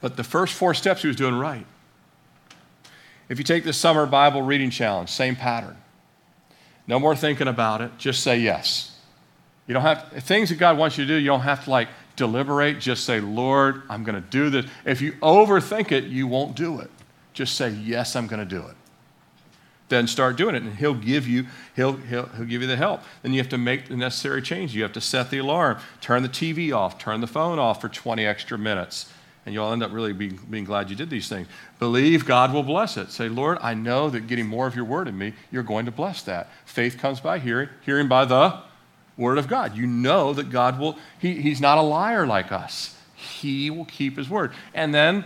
[0.00, 1.66] but the first four steps he was doing right.
[3.28, 5.76] If you take the summer Bible reading challenge, same pattern.
[6.86, 8.96] No more thinking about it, just say yes.
[9.66, 11.88] You don't have things that God wants you to do, you don't have to like
[12.16, 16.56] deliberate, just say, "Lord, I'm going to do this." If you overthink it, you won't
[16.56, 16.90] do it.
[17.32, 18.76] Just say, "Yes, I'm going to do it."
[19.88, 23.02] Then start doing it and he'll give you he'll, he'll, he'll give you the help.
[23.22, 24.74] Then you have to make the necessary change.
[24.74, 27.88] You have to set the alarm, turn the TV off, turn the phone off for
[27.88, 29.12] 20 extra minutes
[29.46, 31.46] and you'll end up really being, being glad you did these things.
[31.78, 33.12] Believe God will bless it.
[33.12, 35.92] Say, Lord, I know that getting more of your word in me, you're going to
[35.92, 36.48] bless that.
[36.64, 38.60] Faith comes by hearing, hearing by the
[39.16, 39.76] word of God.
[39.76, 42.96] You know that God will, he, He's not a liar like us.
[43.14, 44.52] He will keep His word.
[44.74, 45.24] And then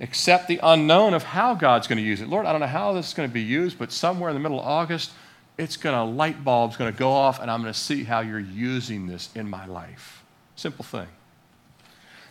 [0.00, 2.28] accept the unknown of how God's going to use it.
[2.28, 4.40] Lord, I don't know how this is going to be used, but somewhere in the
[4.40, 5.10] middle of August,
[5.56, 8.20] it's going to, light bulb's going to go off, and I'm going to see how
[8.20, 10.22] you're using this in my life.
[10.54, 11.08] Simple thing.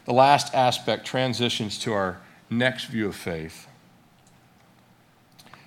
[0.06, 3.68] The last aspect transitions to our next view of faith.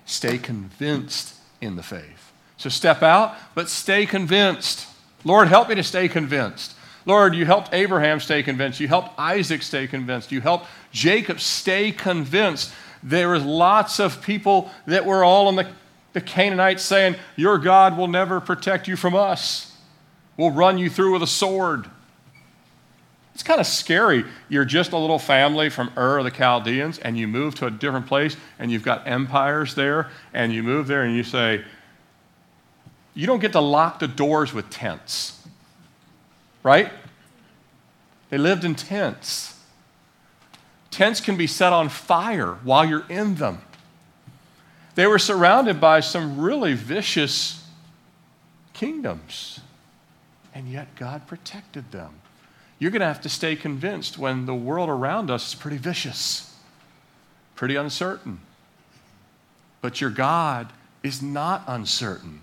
[0.05, 2.31] Stay convinced in the faith.
[2.57, 4.87] So step out, but stay convinced.
[5.23, 6.75] Lord, help me to stay convinced.
[7.05, 8.79] Lord, you helped Abraham stay convinced.
[8.79, 10.31] You helped Isaac stay convinced.
[10.31, 12.71] You helped Jacob stay convinced.
[13.01, 15.67] There was lots of people that were all in the,
[16.13, 19.75] the Canaanites saying, Your God will never protect you from us.
[20.37, 21.89] We'll run you through with a sword.
[23.33, 24.25] It's kind of scary.
[24.49, 27.71] You're just a little family from Ur of the Chaldeans, and you move to a
[27.71, 31.63] different place, and you've got empires there, and you move there, and you say,
[33.13, 35.41] You don't get to lock the doors with tents,
[36.63, 36.91] right?
[38.29, 39.59] They lived in tents.
[40.89, 43.61] Tents can be set on fire while you're in them.
[44.95, 47.65] They were surrounded by some really vicious
[48.73, 49.59] kingdoms,
[50.53, 52.21] and yet God protected them
[52.81, 56.51] you're going to have to stay convinced when the world around us is pretty vicious,
[57.53, 58.39] pretty uncertain.
[59.81, 62.40] But your God is not uncertain.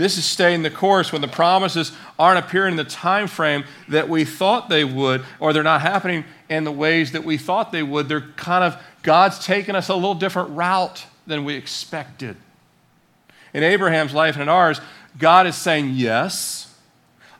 [0.00, 4.08] This is staying the course when the promises aren't appearing in the time frame that
[4.08, 7.82] we thought they would, or they're not happening in the ways that we thought they
[7.82, 8.08] would.
[8.08, 12.36] They're kind of, God's taken us a little different route than we expected.
[13.52, 14.80] In Abraham's life and in ours,
[15.18, 16.74] God is saying, Yes,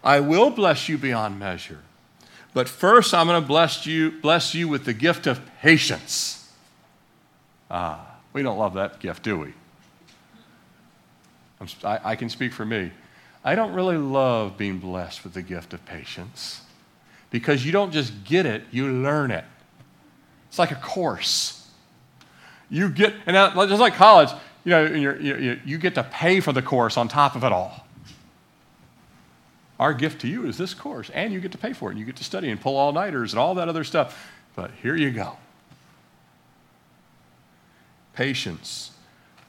[0.05, 1.79] I will bless you beyond measure.
[2.53, 6.47] But first, I'm going to bless you, bless you with the gift of patience.
[7.71, 9.55] Ah, we don't love that gift, do we?
[11.85, 12.91] I, I can speak for me.
[13.45, 16.63] I don't really love being blessed with the gift of patience
[17.31, 19.45] because you don't just get it, you learn it.
[20.49, 21.69] It's like a course.
[22.69, 23.35] You get, and
[23.69, 24.31] just like college,
[24.65, 27.87] you know, you you get to pay for the course on top of it all.
[29.79, 31.99] Our gift to you is this course, and you get to pay for it, and
[31.99, 34.31] you get to study and pull all nighters and all that other stuff.
[34.55, 35.37] But here you go
[38.15, 38.91] patience,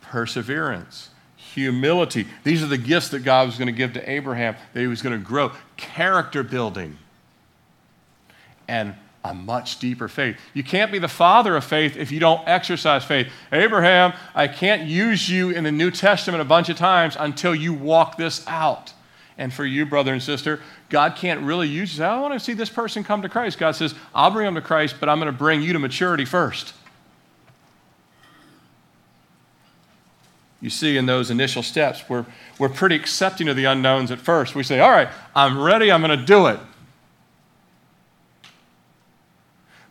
[0.01, 1.09] perseverance,
[1.53, 2.27] humility.
[2.43, 5.01] These are the gifts that God was going to give to Abraham, that he was
[5.01, 5.51] going to grow.
[5.77, 6.97] Character building
[8.67, 10.37] and a much deeper faith.
[10.53, 13.27] You can't be the father of faith if you don't exercise faith.
[13.51, 17.73] Abraham, I can't use you in the New Testament a bunch of times until you
[17.73, 18.93] walk this out.
[19.37, 20.59] And for you, brother and sister,
[20.89, 22.03] God can't really use you.
[22.03, 23.57] I want to see this person come to Christ.
[23.57, 26.25] God says, I'll bring them to Christ, but I'm going to bring you to maturity
[26.25, 26.73] first.
[30.61, 32.25] You see in those initial steps, we're,
[32.59, 34.53] we're pretty accepting of the unknowns at first.
[34.53, 36.59] We say, All right, I'm ready, I'm going to do it.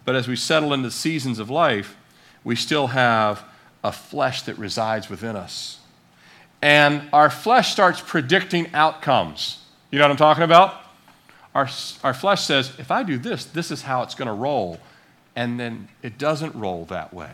[0.04, 1.96] But as we settle into seasons of life,
[2.44, 3.44] we still have
[3.82, 5.78] a flesh that resides within us.
[6.62, 9.64] And our flesh starts predicting outcomes.
[9.90, 10.80] You know what I'm talking about?
[11.54, 11.68] Our,
[12.04, 14.78] our flesh says, if I do this, this is how it's going to roll.
[15.34, 17.32] And then it doesn't roll that way.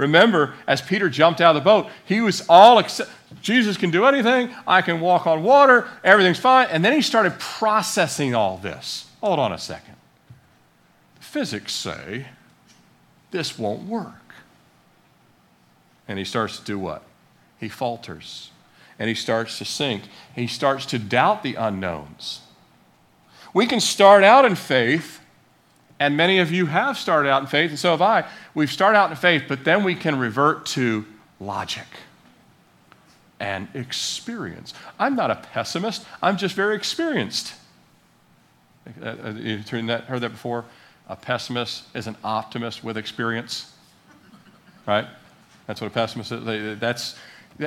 [0.00, 3.10] Remember, as Peter jumped out of the boat, he was all accept-
[3.42, 4.54] Jesus can do anything.
[4.66, 5.88] I can walk on water.
[6.02, 6.68] Everything's fine.
[6.70, 9.06] And then he started processing all this.
[9.20, 9.96] Hold on a second.
[11.20, 12.28] Physics say
[13.30, 14.34] this won't work.
[16.08, 17.02] And he starts to do what?
[17.58, 18.50] He falters
[18.98, 20.04] and he starts to sink.
[20.34, 22.40] He starts to doubt the unknowns.
[23.52, 25.20] We can start out in faith
[26.00, 28.24] and many of you have started out in faith, and so have I.
[28.54, 31.04] We've started out in faith, but then we can revert to
[31.38, 31.86] logic
[33.38, 34.74] and experience.
[34.98, 37.54] I'm not a pessimist, I'm just very experienced.
[38.86, 40.64] You've heard that before?
[41.08, 43.72] A pessimist is an optimist with experience,
[44.86, 45.06] right?
[45.66, 46.78] That's what a pessimist is.
[46.80, 47.16] That's,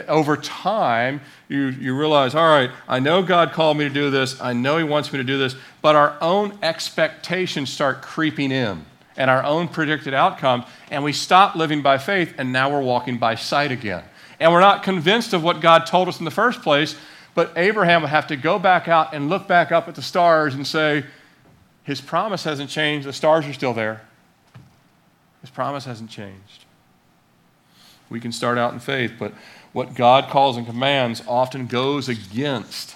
[0.07, 4.39] over time, you, you realize, all right, I know God called me to do this.
[4.41, 5.55] I know He wants me to do this.
[5.81, 10.65] But our own expectations start creeping in and our own predicted outcomes.
[10.89, 14.03] And we stop living by faith, and now we're walking by sight again.
[14.39, 16.95] And we're not convinced of what God told us in the first place.
[17.35, 20.53] But Abraham would have to go back out and look back up at the stars
[20.55, 21.05] and say,
[21.83, 23.07] His promise hasn't changed.
[23.07, 24.01] The stars are still there.
[25.41, 26.65] His promise hasn't changed.
[28.09, 29.33] We can start out in faith, but
[29.73, 32.95] what God calls and commands often goes against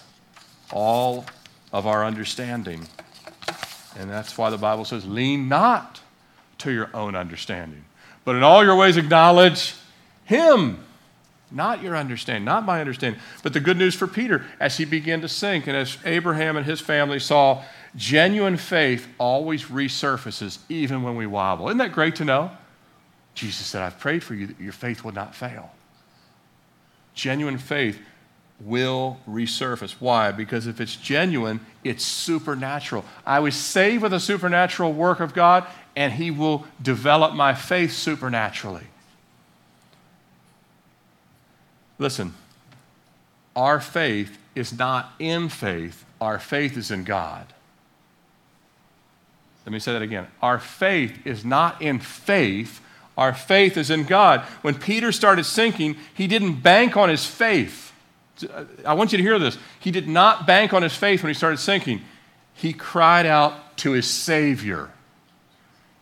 [0.71, 1.25] all
[1.73, 2.87] of our understanding.
[3.97, 6.01] And that's why the Bible says, lean not
[6.59, 7.83] to your own understanding,
[8.23, 9.75] but in all your ways acknowledge
[10.23, 10.83] Him.
[11.49, 13.21] Not your understanding, not my understanding.
[13.41, 16.65] But the good news for Peter, as he began to sink, and as Abraham and
[16.65, 17.63] his family saw,
[17.95, 21.69] genuine faith always resurfaces even when we wobble.
[21.69, 22.51] Isn't that great to know?
[23.33, 25.71] Jesus said, I've prayed for you that your faith would not fail
[27.17, 27.99] genuine faith
[28.61, 29.95] will resurface.
[29.99, 30.31] Why?
[30.31, 33.03] Because if it's genuine, it's supernatural.
[33.25, 37.91] I was saved with a supernatural work of God, and He will develop my faith
[37.91, 38.87] supernaturally.
[41.99, 42.33] Listen,
[43.55, 47.47] our faith is not in faith, our faith is in God.
[49.65, 50.27] Let me say that again.
[50.41, 52.79] Our faith is not in faith,
[53.17, 54.41] our faith is in God.
[54.61, 57.91] When Peter started sinking, he didn't bank on his faith.
[58.85, 59.57] I want you to hear this.
[59.79, 62.01] He did not bank on his faith when he started sinking.
[62.53, 64.91] He cried out to his Savior.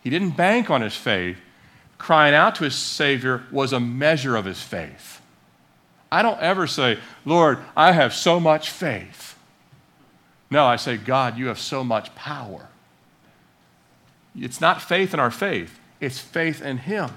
[0.02, 1.38] He didn't bank on his faith.
[1.98, 5.22] Crying out to his Savior was a measure of his faith.
[6.12, 9.38] I don't ever say, Lord, I have so much faith.
[10.52, 12.68] No, I say, God, you have so much power.
[14.38, 17.10] It's not faith in our faith, it's faith in Him.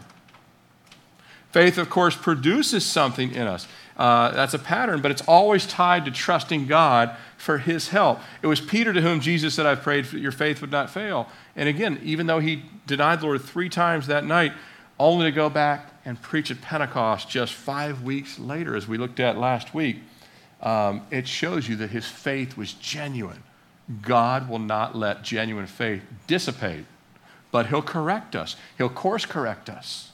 [1.53, 3.67] Faith, of course, produces something in us.
[3.97, 8.21] Uh, that's a pattern, but it's always tied to trusting God for His help.
[8.43, 11.27] It was Peter to whom Jesus said, I've prayed that your faith would not fail.
[11.57, 14.53] And again, even though he denied the Lord three times that night,
[15.01, 19.21] only to go back and preach at Pentecost just five weeks later, as we looked
[19.21, 19.99] at last week,
[20.61, 23.43] um, it shows you that his faith was genuine.
[24.03, 26.85] God will not let genuine faith dissipate,
[27.51, 30.13] but he'll correct us, he'll course correct us.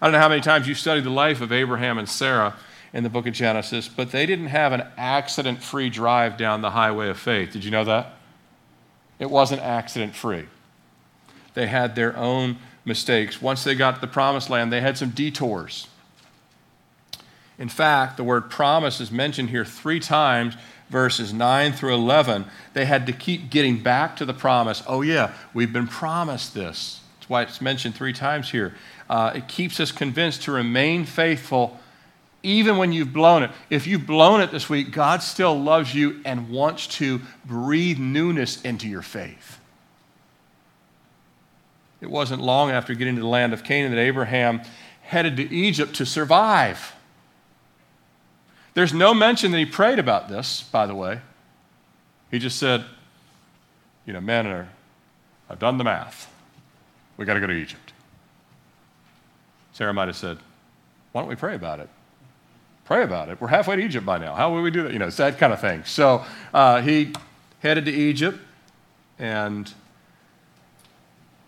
[0.00, 2.54] I don't know how many times you studied the life of Abraham and Sarah
[2.92, 6.70] in the book of Genesis, but they didn't have an accident free drive down the
[6.70, 7.52] highway of faith.
[7.52, 8.14] Did you know that?
[9.18, 10.46] It wasn't accident free.
[11.54, 13.40] They had their own mistakes.
[13.40, 15.88] Once they got to the promised land, they had some detours.
[17.58, 20.56] In fact, the word promise is mentioned here three times,
[20.88, 22.44] verses 9 through 11.
[22.72, 24.82] They had to keep getting back to the promise.
[24.86, 27.00] Oh, yeah, we've been promised this.
[27.18, 28.74] That's why it's mentioned three times here.
[29.08, 31.78] Uh, it keeps us convinced to remain faithful
[32.42, 33.50] even when you've blown it.
[33.70, 38.62] If you've blown it this week, God still loves you and wants to breathe newness
[38.62, 39.58] into your faith.
[42.00, 44.60] It wasn't long after getting to the land of Canaan that Abraham
[45.02, 46.94] headed to Egypt to survive.
[48.76, 51.22] There's no mention that he prayed about this, by the way.
[52.30, 52.84] He just said,
[54.04, 54.68] You know, are,
[55.48, 56.30] I've done the math.
[57.16, 57.94] We got to go to Egypt.
[59.72, 60.36] Sarah might have said,
[61.12, 61.88] Why don't we pray about it?
[62.84, 63.40] Pray about it.
[63.40, 64.34] We're halfway to Egypt by now.
[64.34, 64.92] How will we do that?
[64.92, 65.82] You know, it's that kind of thing.
[65.84, 67.14] So uh, he
[67.60, 68.38] headed to Egypt
[69.18, 69.72] and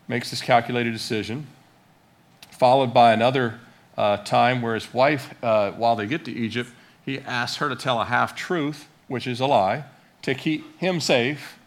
[0.09, 1.47] makes this calculated decision,
[2.53, 3.61] followed by another
[3.99, 6.71] uh, time where his wife, uh, while they get to Egypt,
[7.09, 9.85] he asks her to tell a half truth, which is a lie,
[10.21, 11.59] to keep him safe.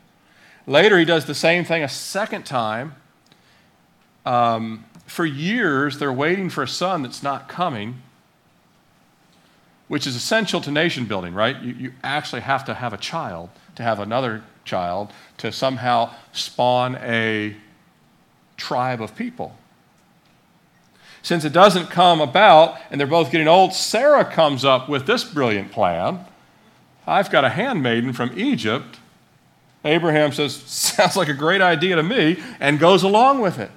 [0.68, 2.96] Later, he does the same thing a second time.
[4.24, 8.02] Um, for years, they're waiting for a son that's not coming,
[9.88, 11.60] which is essential to nation building, right?
[11.60, 16.96] You, you actually have to have a child to have another child to somehow spawn
[16.98, 17.56] a
[18.58, 19.56] tribe of people.
[21.24, 25.24] Since it doesn't come about and they're both getting old, Sarah comes up with this
[25.24, 26.26] brilliant plan.
[27.06, 29.00] I've got a handmaiden from Egypt.
[29.84, 33.72] Abraham says, Sounds like a great idea to me, and goes along with it.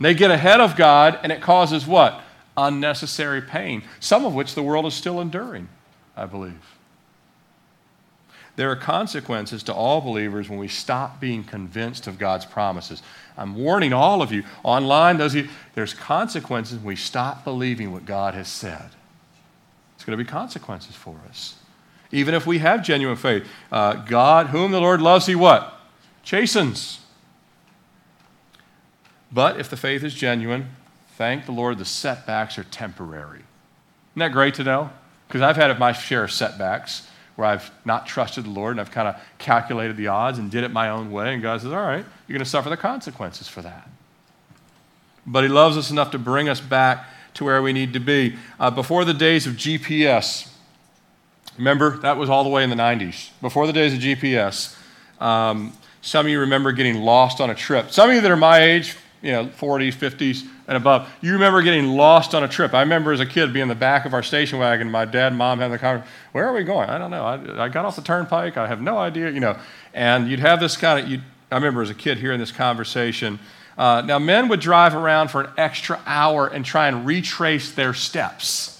[0.00, 2.20] They get ahead of God, and it causes what?
[2.56, 5.68] Unnecessary pain, some of which the world is still enduring,
[6.16, 6.77] I believe.
[8.58, 13.04] There are consequences to all believers when we stop being convinced of God's promises.
[13.36, 17.92] I'm warning all of you online, those of you, there's consequences when we stop believing
[17.92, 18.90] what God has said.
[19.94, 21.54] It's going to be consequences for us.
[22.10, 23.46] Even if we have genuine faith.
[23.70, 25.78] Uh, God, whom the Lord loves, he what?
[26.24, 26.98] Chastens.
[29.30, 30.70] But if the faith is genuine,
[31.16, 33.44] thank the Lord the setbacks are temporary.
[34.14, 34.90] Isn't that great to know?
[35.28, 37.06] Because I've had my share of setbacks
[37.38, 40.64] where I've not trusted the Lord and I've kind of calculated the odds and did
[40.64, 41.32] it my own way.
[41.32, 43.88] And God says, All right, you're going to suffer the consequences for that.
[45.24, 48.34] But He loves us enough to bring us back to where we need to be.
[48.58, 50.52] Uh, before the days of GPS,
[51.56, 53.30] remember, that was all the way in the 90s.
[53.40, 54.76] Before the days of GPS,
[55.22, 55.72] um,
[56.02, 57.92] some of you remember getting lost on a trip.
[57.92, 61.08] Some of you that are my age, you know, 40s, 50s, and above.
[61.22, 62.74] You remember getting lost on a trip.
[62.74, 65.28] I remember as a kid being in the back of our station wagon, my dad
[65.28, 66.90] and mom having the conversation, where are we going?
[66.90, 67.24] I don't know.
[67.24, 68.56] I, I got off the turnpike.
[68.56, 69.58] I have no idea, you know.
[69.94, 73.38] And you'd have this kind of, you I remember as a kid hearing this conversation.
[73.78, 77.94] Uh, now, men would drive around for an extra hour and try and retrace their
[77.94, 78.78] steps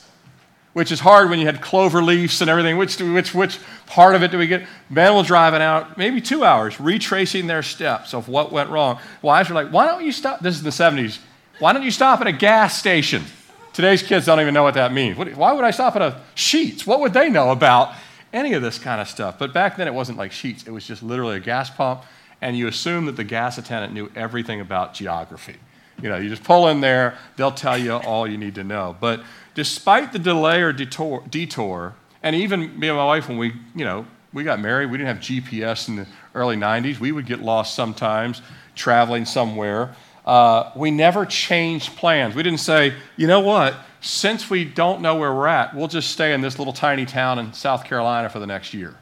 [0.79, 2.77] which is hard when you had clover leaves and everything.
[2.77, 4.65] Which, which, which part of it do we get?
[4.89, 9.01] Men will drive it out maybe two hours, retracing their steps of what went wrong.
[9.21, 10.39] Wives are like, why don't you stop?
[10.39, 11.19] This is the 70s.
[11.59, 13.25] Why don't you stop at a gas station?
[13.73, 15.17] Today's kids don't even know what that means.
[15.17, 16.87] Why would I stop at a Sheetz?
[16.87, 17.95] What would they know about
[18.33, 19.39] any of this kind of stuff?
[19.39, 22.05] But back then it wasn't like Sheetz, It was just literally a gas pump,
[22.41, 25.57] and you assume that the gas attendant knew everything about geography.
[26.01, 28.97] You know, you just pull in there, they'll tell you all you need to know.
[29.01, 29.21] But
[29.55, 33.85] despite the delay or detour, detour, and even me and my wife, when we, you
[33.85, 37.01] know, we got married, we didn't have GPS in the early 90s.
[37.01, 38.43] We would get lost sometimes
[38.77, 39.95] traveling somewhere.
[40.29, 42.35] Uh, we never changed plans.
[42.35, 46.11] We didn't say, you know what, since we don't know where we're at, we'll just
[46.11, 48.95] stay in this little tiny town in South Carolina for the next year.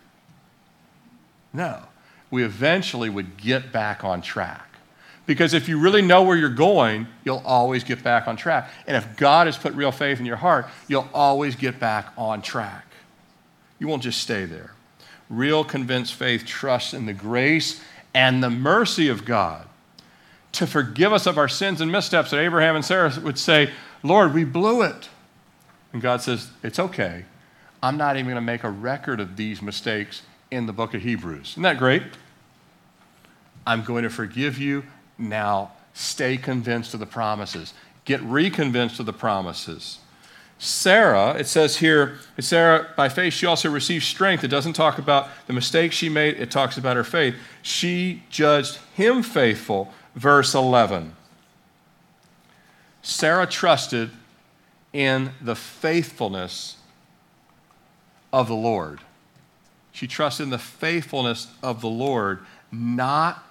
[1.52, 1.82] No.
[2.30, 4.68] We eventually would get back on track.
[5.26, 8.70] Because if you really know where you're going, you'll always get back on track.
[8.86, 12.40] And if God has put real faith in your heart, you'll always get back on
[12.40, 12.86] track.
[13.80, 14.74] You won't just stay there.
[15.28, 17.80] Real convinced faith trusts in the grace
[18.14, 19.65] and the mercy of God
[20.56, 22.30] to forgive us of our sins and missteps.
[22.30, 23.70] That Abraham and Sarah would say,
[24.02, 25.08] Lord, we blew it.
[25.92, 27.24] And God says, It's okay.
[27.82, 31.02] I'm not even going to make a record of these mistakes in the book of
[31.02, 31.52] Hebrews.
[31.52, 32.02] Isn't that great?
[33.66, 34.84] I'm going to forgive you
[35.18, 37.72] now Stay convinced of the promises.
[38.04, 39.98] Get reconvinced of the promises.
[40.58, 44.44] Sarah, it says here, Sarah, by faith, she also received strength.
[44.44, 47.34] It doesn't talk about the mistakes she made, it talks about her faith.
[47.62, 51.14] She judged him faithful, verse 11.
[53.02, 54.10] Sarah trusted
[54.92, 56.78] in the faithfulness
[58.32, 59.00] of the Lord.
[59.92, 62.40] She trusted in the faithfulness of the Lord,
[62.72, 63.44] not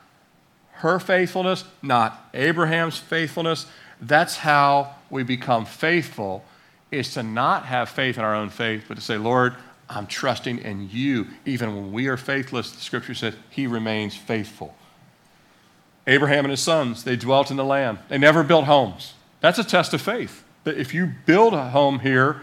[0.74, 3.66] her faithfulness, not Abraham's faithfulness.
[4.02, 6.44] That's how we become faithful
[6.92, 9.56] is to not have faith in our own faith, but to say, Lord,
[9.90, 11.28] I'm trusting in you.
[11.46, 14.76] Even when we are faithless, the scripture says he remains faithful.
[16.08, 18.00] Abraham and his sons, they dwelt in the land.
[18.10, 19.14] They never built homes.
[19.42, 20.44] That's a test of faith.
[20.64, 22.42] That if you build a home here,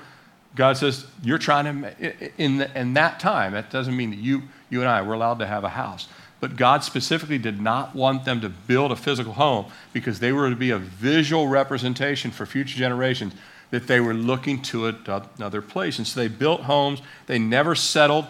[0.54, 4.42] God says you're trying to, in, the, in that time, that doesn't mean that you,
[4.68, 6.08] you and I, we're allowed to have a house.
[6.40, 10.50] But God specifically did not want them to build a physical home because they were
[10.50, 13.32] to be a visual representation for future generations
[13.70, 15.98] that they were looking to another place.
[15.98, 17.00] And so they built homes.
[17.26, 18.26] They never settled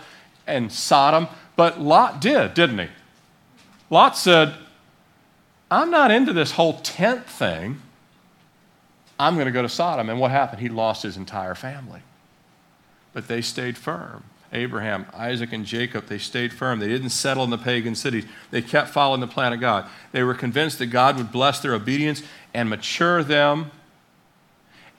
[0.47, 1.26] in Sodom.
[1.57, 2.89] But Lot did, didn't he?
[3.91, 4.55] Lot said,
[5.72, 7.80] I'm not into this whole tent thing.
[9.18, 10.10] I'm going to go to Sodom.
[10.10, 10.60] And what happened?
[10.60, 12.02] He lost his entire family.
[13.14, 14.24] But they stayed firm.
[14.52, 16.78] Abraham, Isaac, and Jacob, they stayed firm.
[16.78, 18.26] They didn't settle in the pagan cities.
[18.50, 19.88] They kept following the plan of God.
[20.12, 23.70] They were convinced that God would bless their obedience and mature them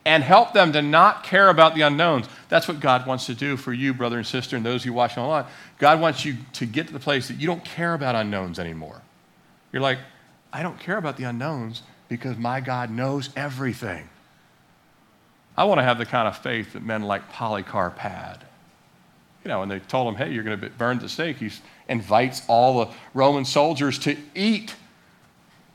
[0.05, 2.25] and help them to not care about the unknowns.
[2.49, 5.19] That's what God wants to do for you, brother and sister, and those who watch
[5.19, 5.45] online.
[5.77, 9.03] God wants you to get to the place that you don't care about unknowns anymore.
[9.71, 9.99] You're like,
[10.53, 14.07] I don't care about the unknowns because my God knows everything.
[15.57, 18.37] I want to have the kind of faith that men like Polycarp had.
[19.43, 21.37] You know, when they told him, hey, you're going to be burned at the stake,
[21.37, 21.51] he
[21.89, 24.75] invites all the Roman soldiers to eat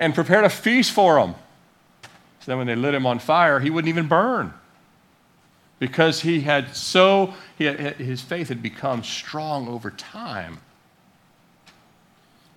[0.01, 1.35] and prepared a feast for them
[2.03, 2.11] So
[2.47, 4.55] then when they lit him on fire, he wouldn't even burn
[5.81, 10.59] because he had so, he had, his faith had become strong over time.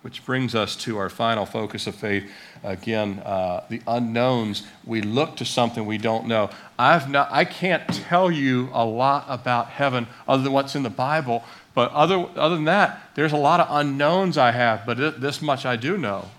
[0.02, 2.30] Which brings us to our final focus of faith.
[2.64, 4.64] Again, uh, the unknowns.
[4.84, 6.49] We look to something we don't know.
[6.80, 10.89] I've not, I can't tell you a lot about heaven other than what's in the
[10.89, 11.43] Bible,
[11.74, 15.66] but other, other than that, there's a lot of unknowns I have, but this much
[15.66, 16.30] I do know.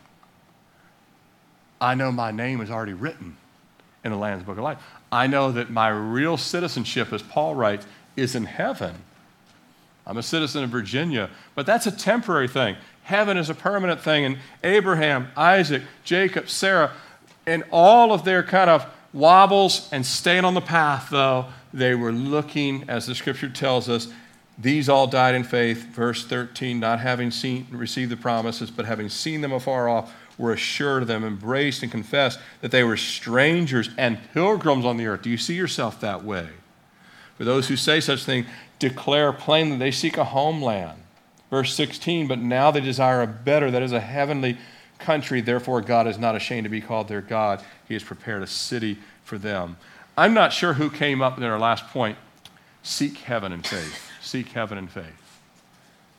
[1.81, 3.37] I know my name is already written
[4.05, 4.79] in the Lamb's Book of Life.
[5.11, 7.87] I know that my real citizenship, as Paul writes,
[8.17, 8.95] is in heaven.
[10.07, 12.77] I'm a citizen of Virginia, but that's a temporary thing.
[13.03, 14.25] Heaven is a permanent thing.
[14.25, 16.93] And Abraham, Isaac, Jacob, Sarah,
[17.47, 22.13] and all of their kind of wobbles and staying on the path, though, they were
[22.13, 24.09] looking, as the scripture tells us,
[24.59, 29.09] these all died in faith, verse 13, not having seen, received the promises, but having
[29.09, 33.91] seen them afar off were assured of them, embraced, and confessed that they were strangers
[33.97, 35.23] and pilgrims on the earth.
[35.23, 36.49] Do you see yourself that way?
[37.37, 38.47] For those who say such things,
[38.79, 41.02] declare plainly they seek a homeland.
[41.53, 44.57] Verse 16, but now they desire a better, that is a heavenly
[44.99, 45.43] country.
[45.43, 47.63] Therefore, God is not ashamed to be called their God.
[47.87, 49.77] He has prepared a city for them.
[50.17, 52.17] I'm not sure who came up in our last point.
[52.83, 54.11] Seek heaven and faith.
[54.23, 55.05] Seek heaven and faith.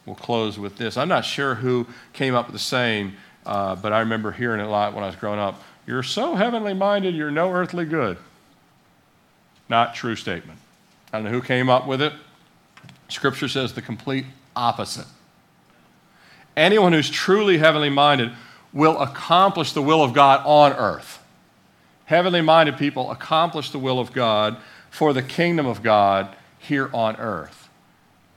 [0.05, 0.97] We'll close with this.
[0.97, 3.13] I'm not sure who came up with the saying,
[3.43, 5.63] uh, but I remember hearing it a lot when I was growing up.
[5.87, 8.19] You're so heavenly minded, you're no earthly good.
[9.67, 10.59] Not true statement.
[11.11, 12.13] I don't know who came up with it.
[13.09, 14.25] Scripture says the complete
[14.55, 15.07] opposite.
[16.55, 18.31] Anyone who's truly heavenly minded
[18.71, 21.23] will accomplish the will of God on earth.
[22.05, 24.57] Heavenly minded people accomplish the will of God
[24.89, 27.69] for the kingdom of God here on earth.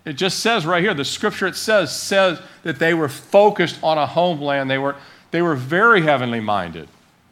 [0.04, 3.98] It just says right here, the scripture it says says that they were focused on
[3.98, 4.70] a homeland.
[4.70, 4.96] They were,
[5.32, 6.88] they were very heavenly minded,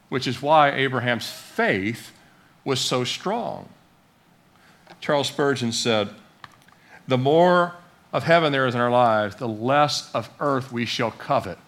[0.09, 2.11] which is why Abraham's faith
[2.65, 3.69] was so strong.
[4.99, 6.09] Charles Spurgeon said,
[7.07, 7.75] The more
[8.15, 11.59] of heaven there is in our lives, the less of earth we shall covet.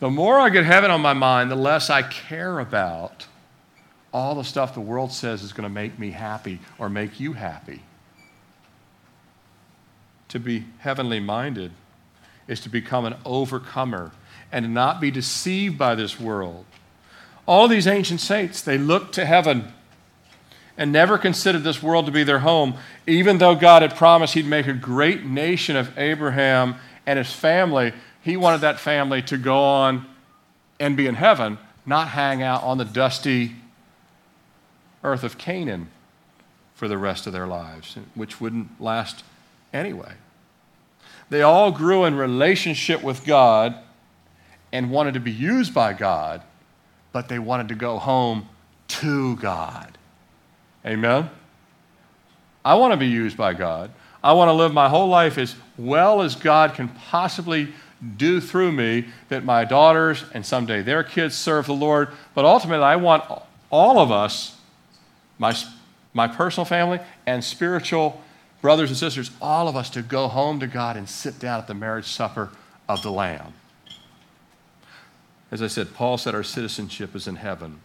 [0.00, 3.28] The more I get heaven on my mind, the less I care about
[4.12, 7.34] all the stuff the world says is going to make me happy or make you
[7.34, 7.80] happy
[10.26, 11.70] to be heavenly minded
[12.48, 14.10] is to become an overcomer
[14.50, 16.64] and not be deceived by this world.
[17.46, 19.72] All these ancient saints, they looked to heaven
[20.76, 22.74] and never considered this world to be their home,
[23.06, 27.92] even though God had promised He'd make a great nation of Abraham and his family.
[28.22, 30.06] He wanted that family to go on
[30.80, 33.56] and be in heaven, not hang out on the dusty
[35.02, 35.88] earth of Canaan
[36.74, 39.22] for the rest of their lives, which wouldn't last
[39.72, 40.12] anyway.
[41.30, 43.76] They all grew in relationship with God
[44.72, 46.42] and wanted to be used by God,
[47.12, 48.48] but they wanted to go home
[48.88, 49.96] to God.
[50.86, 51.30] Amen?
[52.64, 53.90] I want to be used by God.
[54.22, 57.68] I want to live my whole life as well as God can possibly
[58.16, 62.08] do through me, that my daughters and someday their kids serve the Lord.
[62.34, 63.24] But ultimately, I want
[63.70, 64.56] all of us,
[65.38, 65.54] my,
[66.12, 68.22] my personal family and spiritual
[68.60, 71.66] brothers and sisters, all of us to go home to God and sit down at
[71.66, 72.50] the marriage supper
[72.88, 73.52] of the Lamb.
[75.50, 77.80] As I said, Paul said our citizenship is in heaven.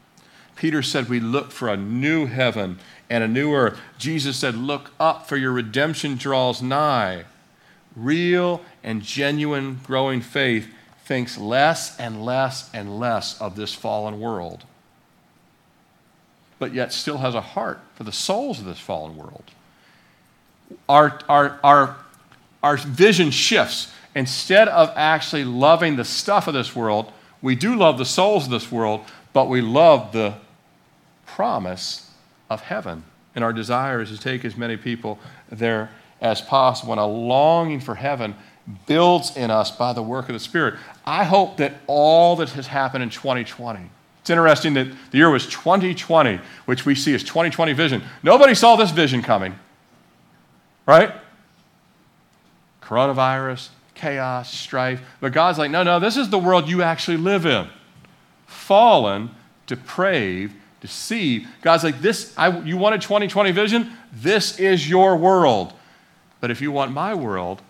[0.59, 2.77] Peter said we look for a new heaven
[3.09, 3.79] and a new earth.
[3.97, 7.23] Jesus said, Look up, for your redemption draws nigh.
[7.95, 10.67] Real and genuine growing faith
[11.05, 14.65] thinks less and less and less of this fallen world,
[16.59, 19.45] but yet still has a heart for the souls of this fallen world.
[20.89, 21.95] Our, our, our,
[22.61, 23.93] our vision shifts.
[24.13, 28.51] Instead of actually loving the stuff of this world, we do love the souls of
[28.51, 30.33] this world, but we love the
[31.39, 32.11] promise
[32.49, 33.01] of heaven.
[33.33, 35.17] And our desire is to take as many people
[35.49, 36.91] there as possible.
[36.91, 38.35] And a longing for heaven
[38.87, 40.73] builds in us by the work of the Spirit.
[41.05, 45.47] I hope that all that has happened in 2020, it's interesting that the year was
[45.47, 48.03] 2020, which we see as 2020 vision.
[48.21, 49.57] Nobody saw this vision coming,
[50.85, 51.13] right?
[52.81, 55.01] Coronavirus, chaos, strife.
[55.21, 57.69] But God's like, no, no, this is the world you actually live in.
[58.45, 59.29] Fallen,
[59.67, 61.47] depraved, deceived.
[61.61, 63.91] God's like, this, I, you wanted 2020 vision?
[64.13, 65.73] This is your world.
[66.39, 67.61] But if you want my world,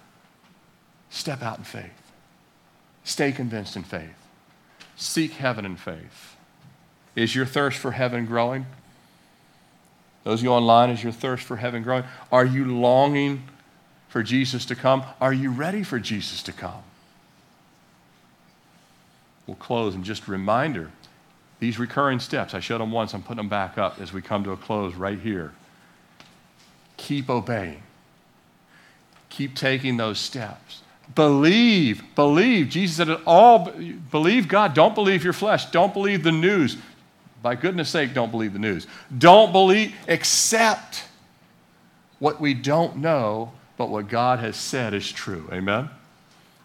[1.10, 1.92] step out in faith.
[3.04, 4.14] Stay convinced in faith.
[4.96, 6.36] Seek heaven in faith.
[7.16, 8.66] Is your thirst for heaven growing?
[10.24, 12.04] Those of you online, is your thirst for heaven growing?
[12.32, 13.44] Are you longing
[14.10, 15.04] for Jesus to come?
[15.20, 16.84] Are you ready for Jesus to come?
[19.48, 20.92] We'll close and just a reminder
[21.60, 24.44] these recurring steps, I showed them once, I'm putting them back up as we come
[24.46, 25.54] to a close right here.
[26.98, 27.84] Keep obeying,
[29.30, 30.82] keep taking those steps.
[31.16, 32.70] Believe, believe.
[32.70, 33.72] Jesus said it all.
[34.12, 34.76] Believe God.
[34.76, 35.66] Don't believe your flesh.
[35.72, 36.78] Don't believe the news.
[37.42, 38.86] By goodness sake, don't believe the news.
[39.18, 41.06] Don't believe, accept
[42.20, 45.50] what we don't know, but what God has said is true.
[45.52, 45.90] Amen?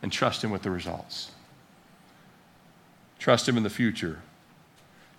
[0.03, 1.31] And trust Him with the results.
[3.19, 4.21] Trust Him in the future.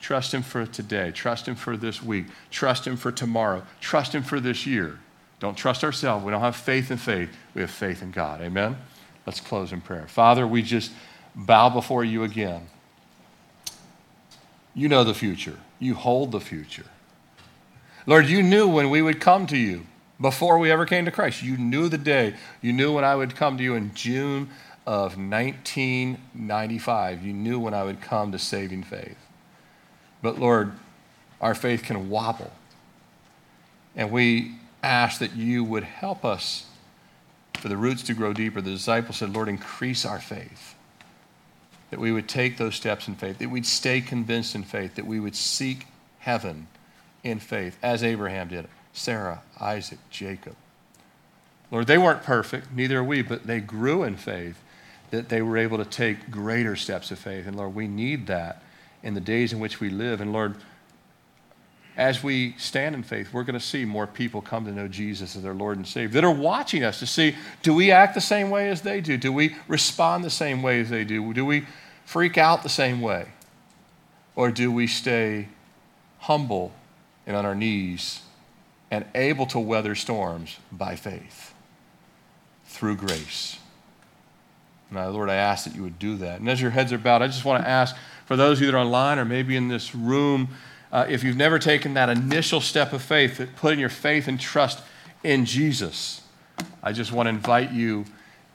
[0.05, 1.09] Trust Him for today.
[1.09, 2.27] Trust Him for this week.
[2.51, 3.63] Trust Him for tomorrow.
[3.81, 4.99] Trust Him for this year.
[5.39, 6.23] Don't trust ourselves.
[6.23, 7.35] We don't have faith in faith.
[7.55, 8.39] We have faith in God.
[8.39, 8.77] Amen?
[9.25, 10.05] Let's close in prayer.
[10.07, 10.91] Father, we just
[11.33, 12.67] bow before you again.
[14.75, 16.85] You know the future, you hold the future.
[18.05, 19.87] Lord, you knew when we would come to you
[20.21, 21.41] before we ever came to Christ.
[21.41, 22.35] You knew the day.
[22.61, 24.49] You knew when I would come to you in June
[24.85, 27.25] of 1995.
[27.25, 29.17] You knew when I would come to saving faith.
[30.21, 30.73] But Lord,
[31.41, 32.51] our faith can wobble.
[33.95, 36.65] And we ask that you would help us
[37.55, 38.61] for the roots to grow deeper.
[38.61, 40.75] The disciples said, Lord, increase our faith.
[41.91, 45.05] That we would take those steps in faith, that we'd stay convinced in faith, that
[45.05, 45.87] we would seek
[46.19, 46.67] heaven
[47.23, 50.55] in faith, as Abraham did, Sarah, Isaac, Jacob.
[51.71, 54.61] Lord, they weren't perfect, neither are we, but they grew in faith,
[55.11, 57.47] that they were able to take greater steps of faith.
[57.47, 58.61] And Lord, we need that
[59.05, 60.19] in the days in which we live.
[60.19, 60.55] And Lord,
[61.95, 65.35] as we stand in faith, we're going to see more people come to know Jesus
[65.37, 68.21] as their Lord and Savior that are watching us to see do we act the
[68.21, 69.15] same way as they do?
[69.15, 71.33] Do we respond the same way as they do?
[71.33, 71.65] Do we
[72.03, 73.29] freak out the same way?
[74.35, 75.47] Or do we stay
[76.19, 76.73] humble
[77.25, 78.21] and on our knees
[78.91, 81.53] and able to weather storms by faith
[82.65, 83.59] through grace?
[84.91, 86.39] Now, Lord, I ask that you would do that.
[86.39, 87.95] And as your heads are bowed, I just want to ask
[88.25, 90.49] for those of you that are online or maybe in this room,
[90.91, 94.39] uh, if you've never taken that initial step of faith, that putting your faith and
[94.39, 94.81] trust
[95.23, 96.21] in Jesus,
[96.81, 98.05] I just want to invite you,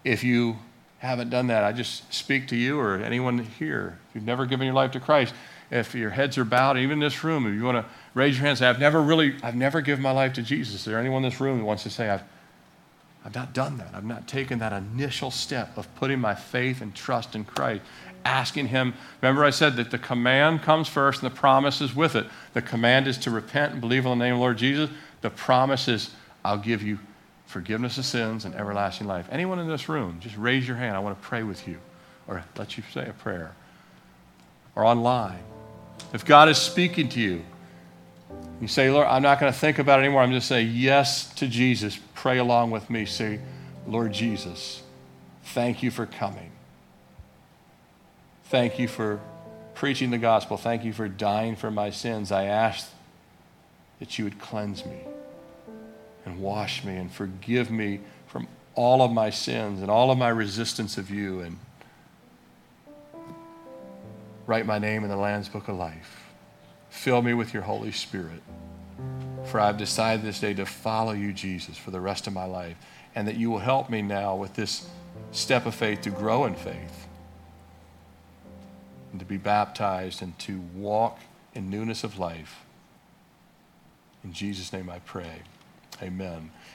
[0.05, 0.59] if you
[0.99, 3.99] haven't done that, I just speak to you or anyone here.
[4.09, 5.35] If you've never given your life to Christ,
[5.71, 8.41] if your heads are bowed, even in this room, if you want to raise your
[8.41, 10.75] hand and say, I've never really, I've never given my life to Jesus.
[10.75, 12.23] Is there anyone in this room who wants to say, I've,
[13.25, 13.91] I've not done that.
[13.95, 17.83] I've not taken that initial step of putting my faith and trust in Christ
[18.25, 18.95] asking Him.
[19.21, 22.27] Remember, I said that the command comes first and the promise is with it.
[22.53, 24.91] The command is to repent and believe in the name of the Lord Jesus.
[25.21, 26.11] The promise is,
[26.45, 26.99] I'll give you
[27.47, 29.27] forgiveness of sins and everlasting life.
[29.31, 30.97] Anyone in this room, just raise your hand.
[30.97, 31.79] I want to pray with you
[32.29, 33.53] or let you say a prayer.
[34.77, 35.43] Or online.
[36.12, 37.43] If God is speaking to you,
[38.61, 40.23] you say, Lord, I'm not going to think about it anymore.
[40.23, 41.99] I'm just say yes to Jesus.
[42.14, 43.05] Pray along with me.
[43.05, 43.41] Say,
[43.87, 44.83] Lord Jesus,
[45.43, 46.50] thank you for coming.
[48.51, 49.21] Thank you for
[49.75, 50.57] preaching the gospel.
[50.57, 52.33] Thank you for dying for my sins.
[52.33, 52.91] I ask
[54.01, 54.99] that you would cleanse me
[56.27, 60.31] and wash me and forgive me from all of my sins and all of my
[60.31, 61.59] resistance of you and
[64.49, 66.25] write my name in the Lamb's Book of Life.
[66.89, 68.43] Fill me with your Holy Spirit.
[69.45, 72.77] For I've decided this day to follow you, Jesus, for the rest of my life,
[73.15, 74.89] and that you will help me now with this
[75.31, 77.00] step of faith to grow in faith
[79.11, 81.19] and to be baptized and to walk
[81.55, 82.65] in newness of life.
[84.23, 85.43] In Jesus' name I pray.
[86.03, 86.51] Amen.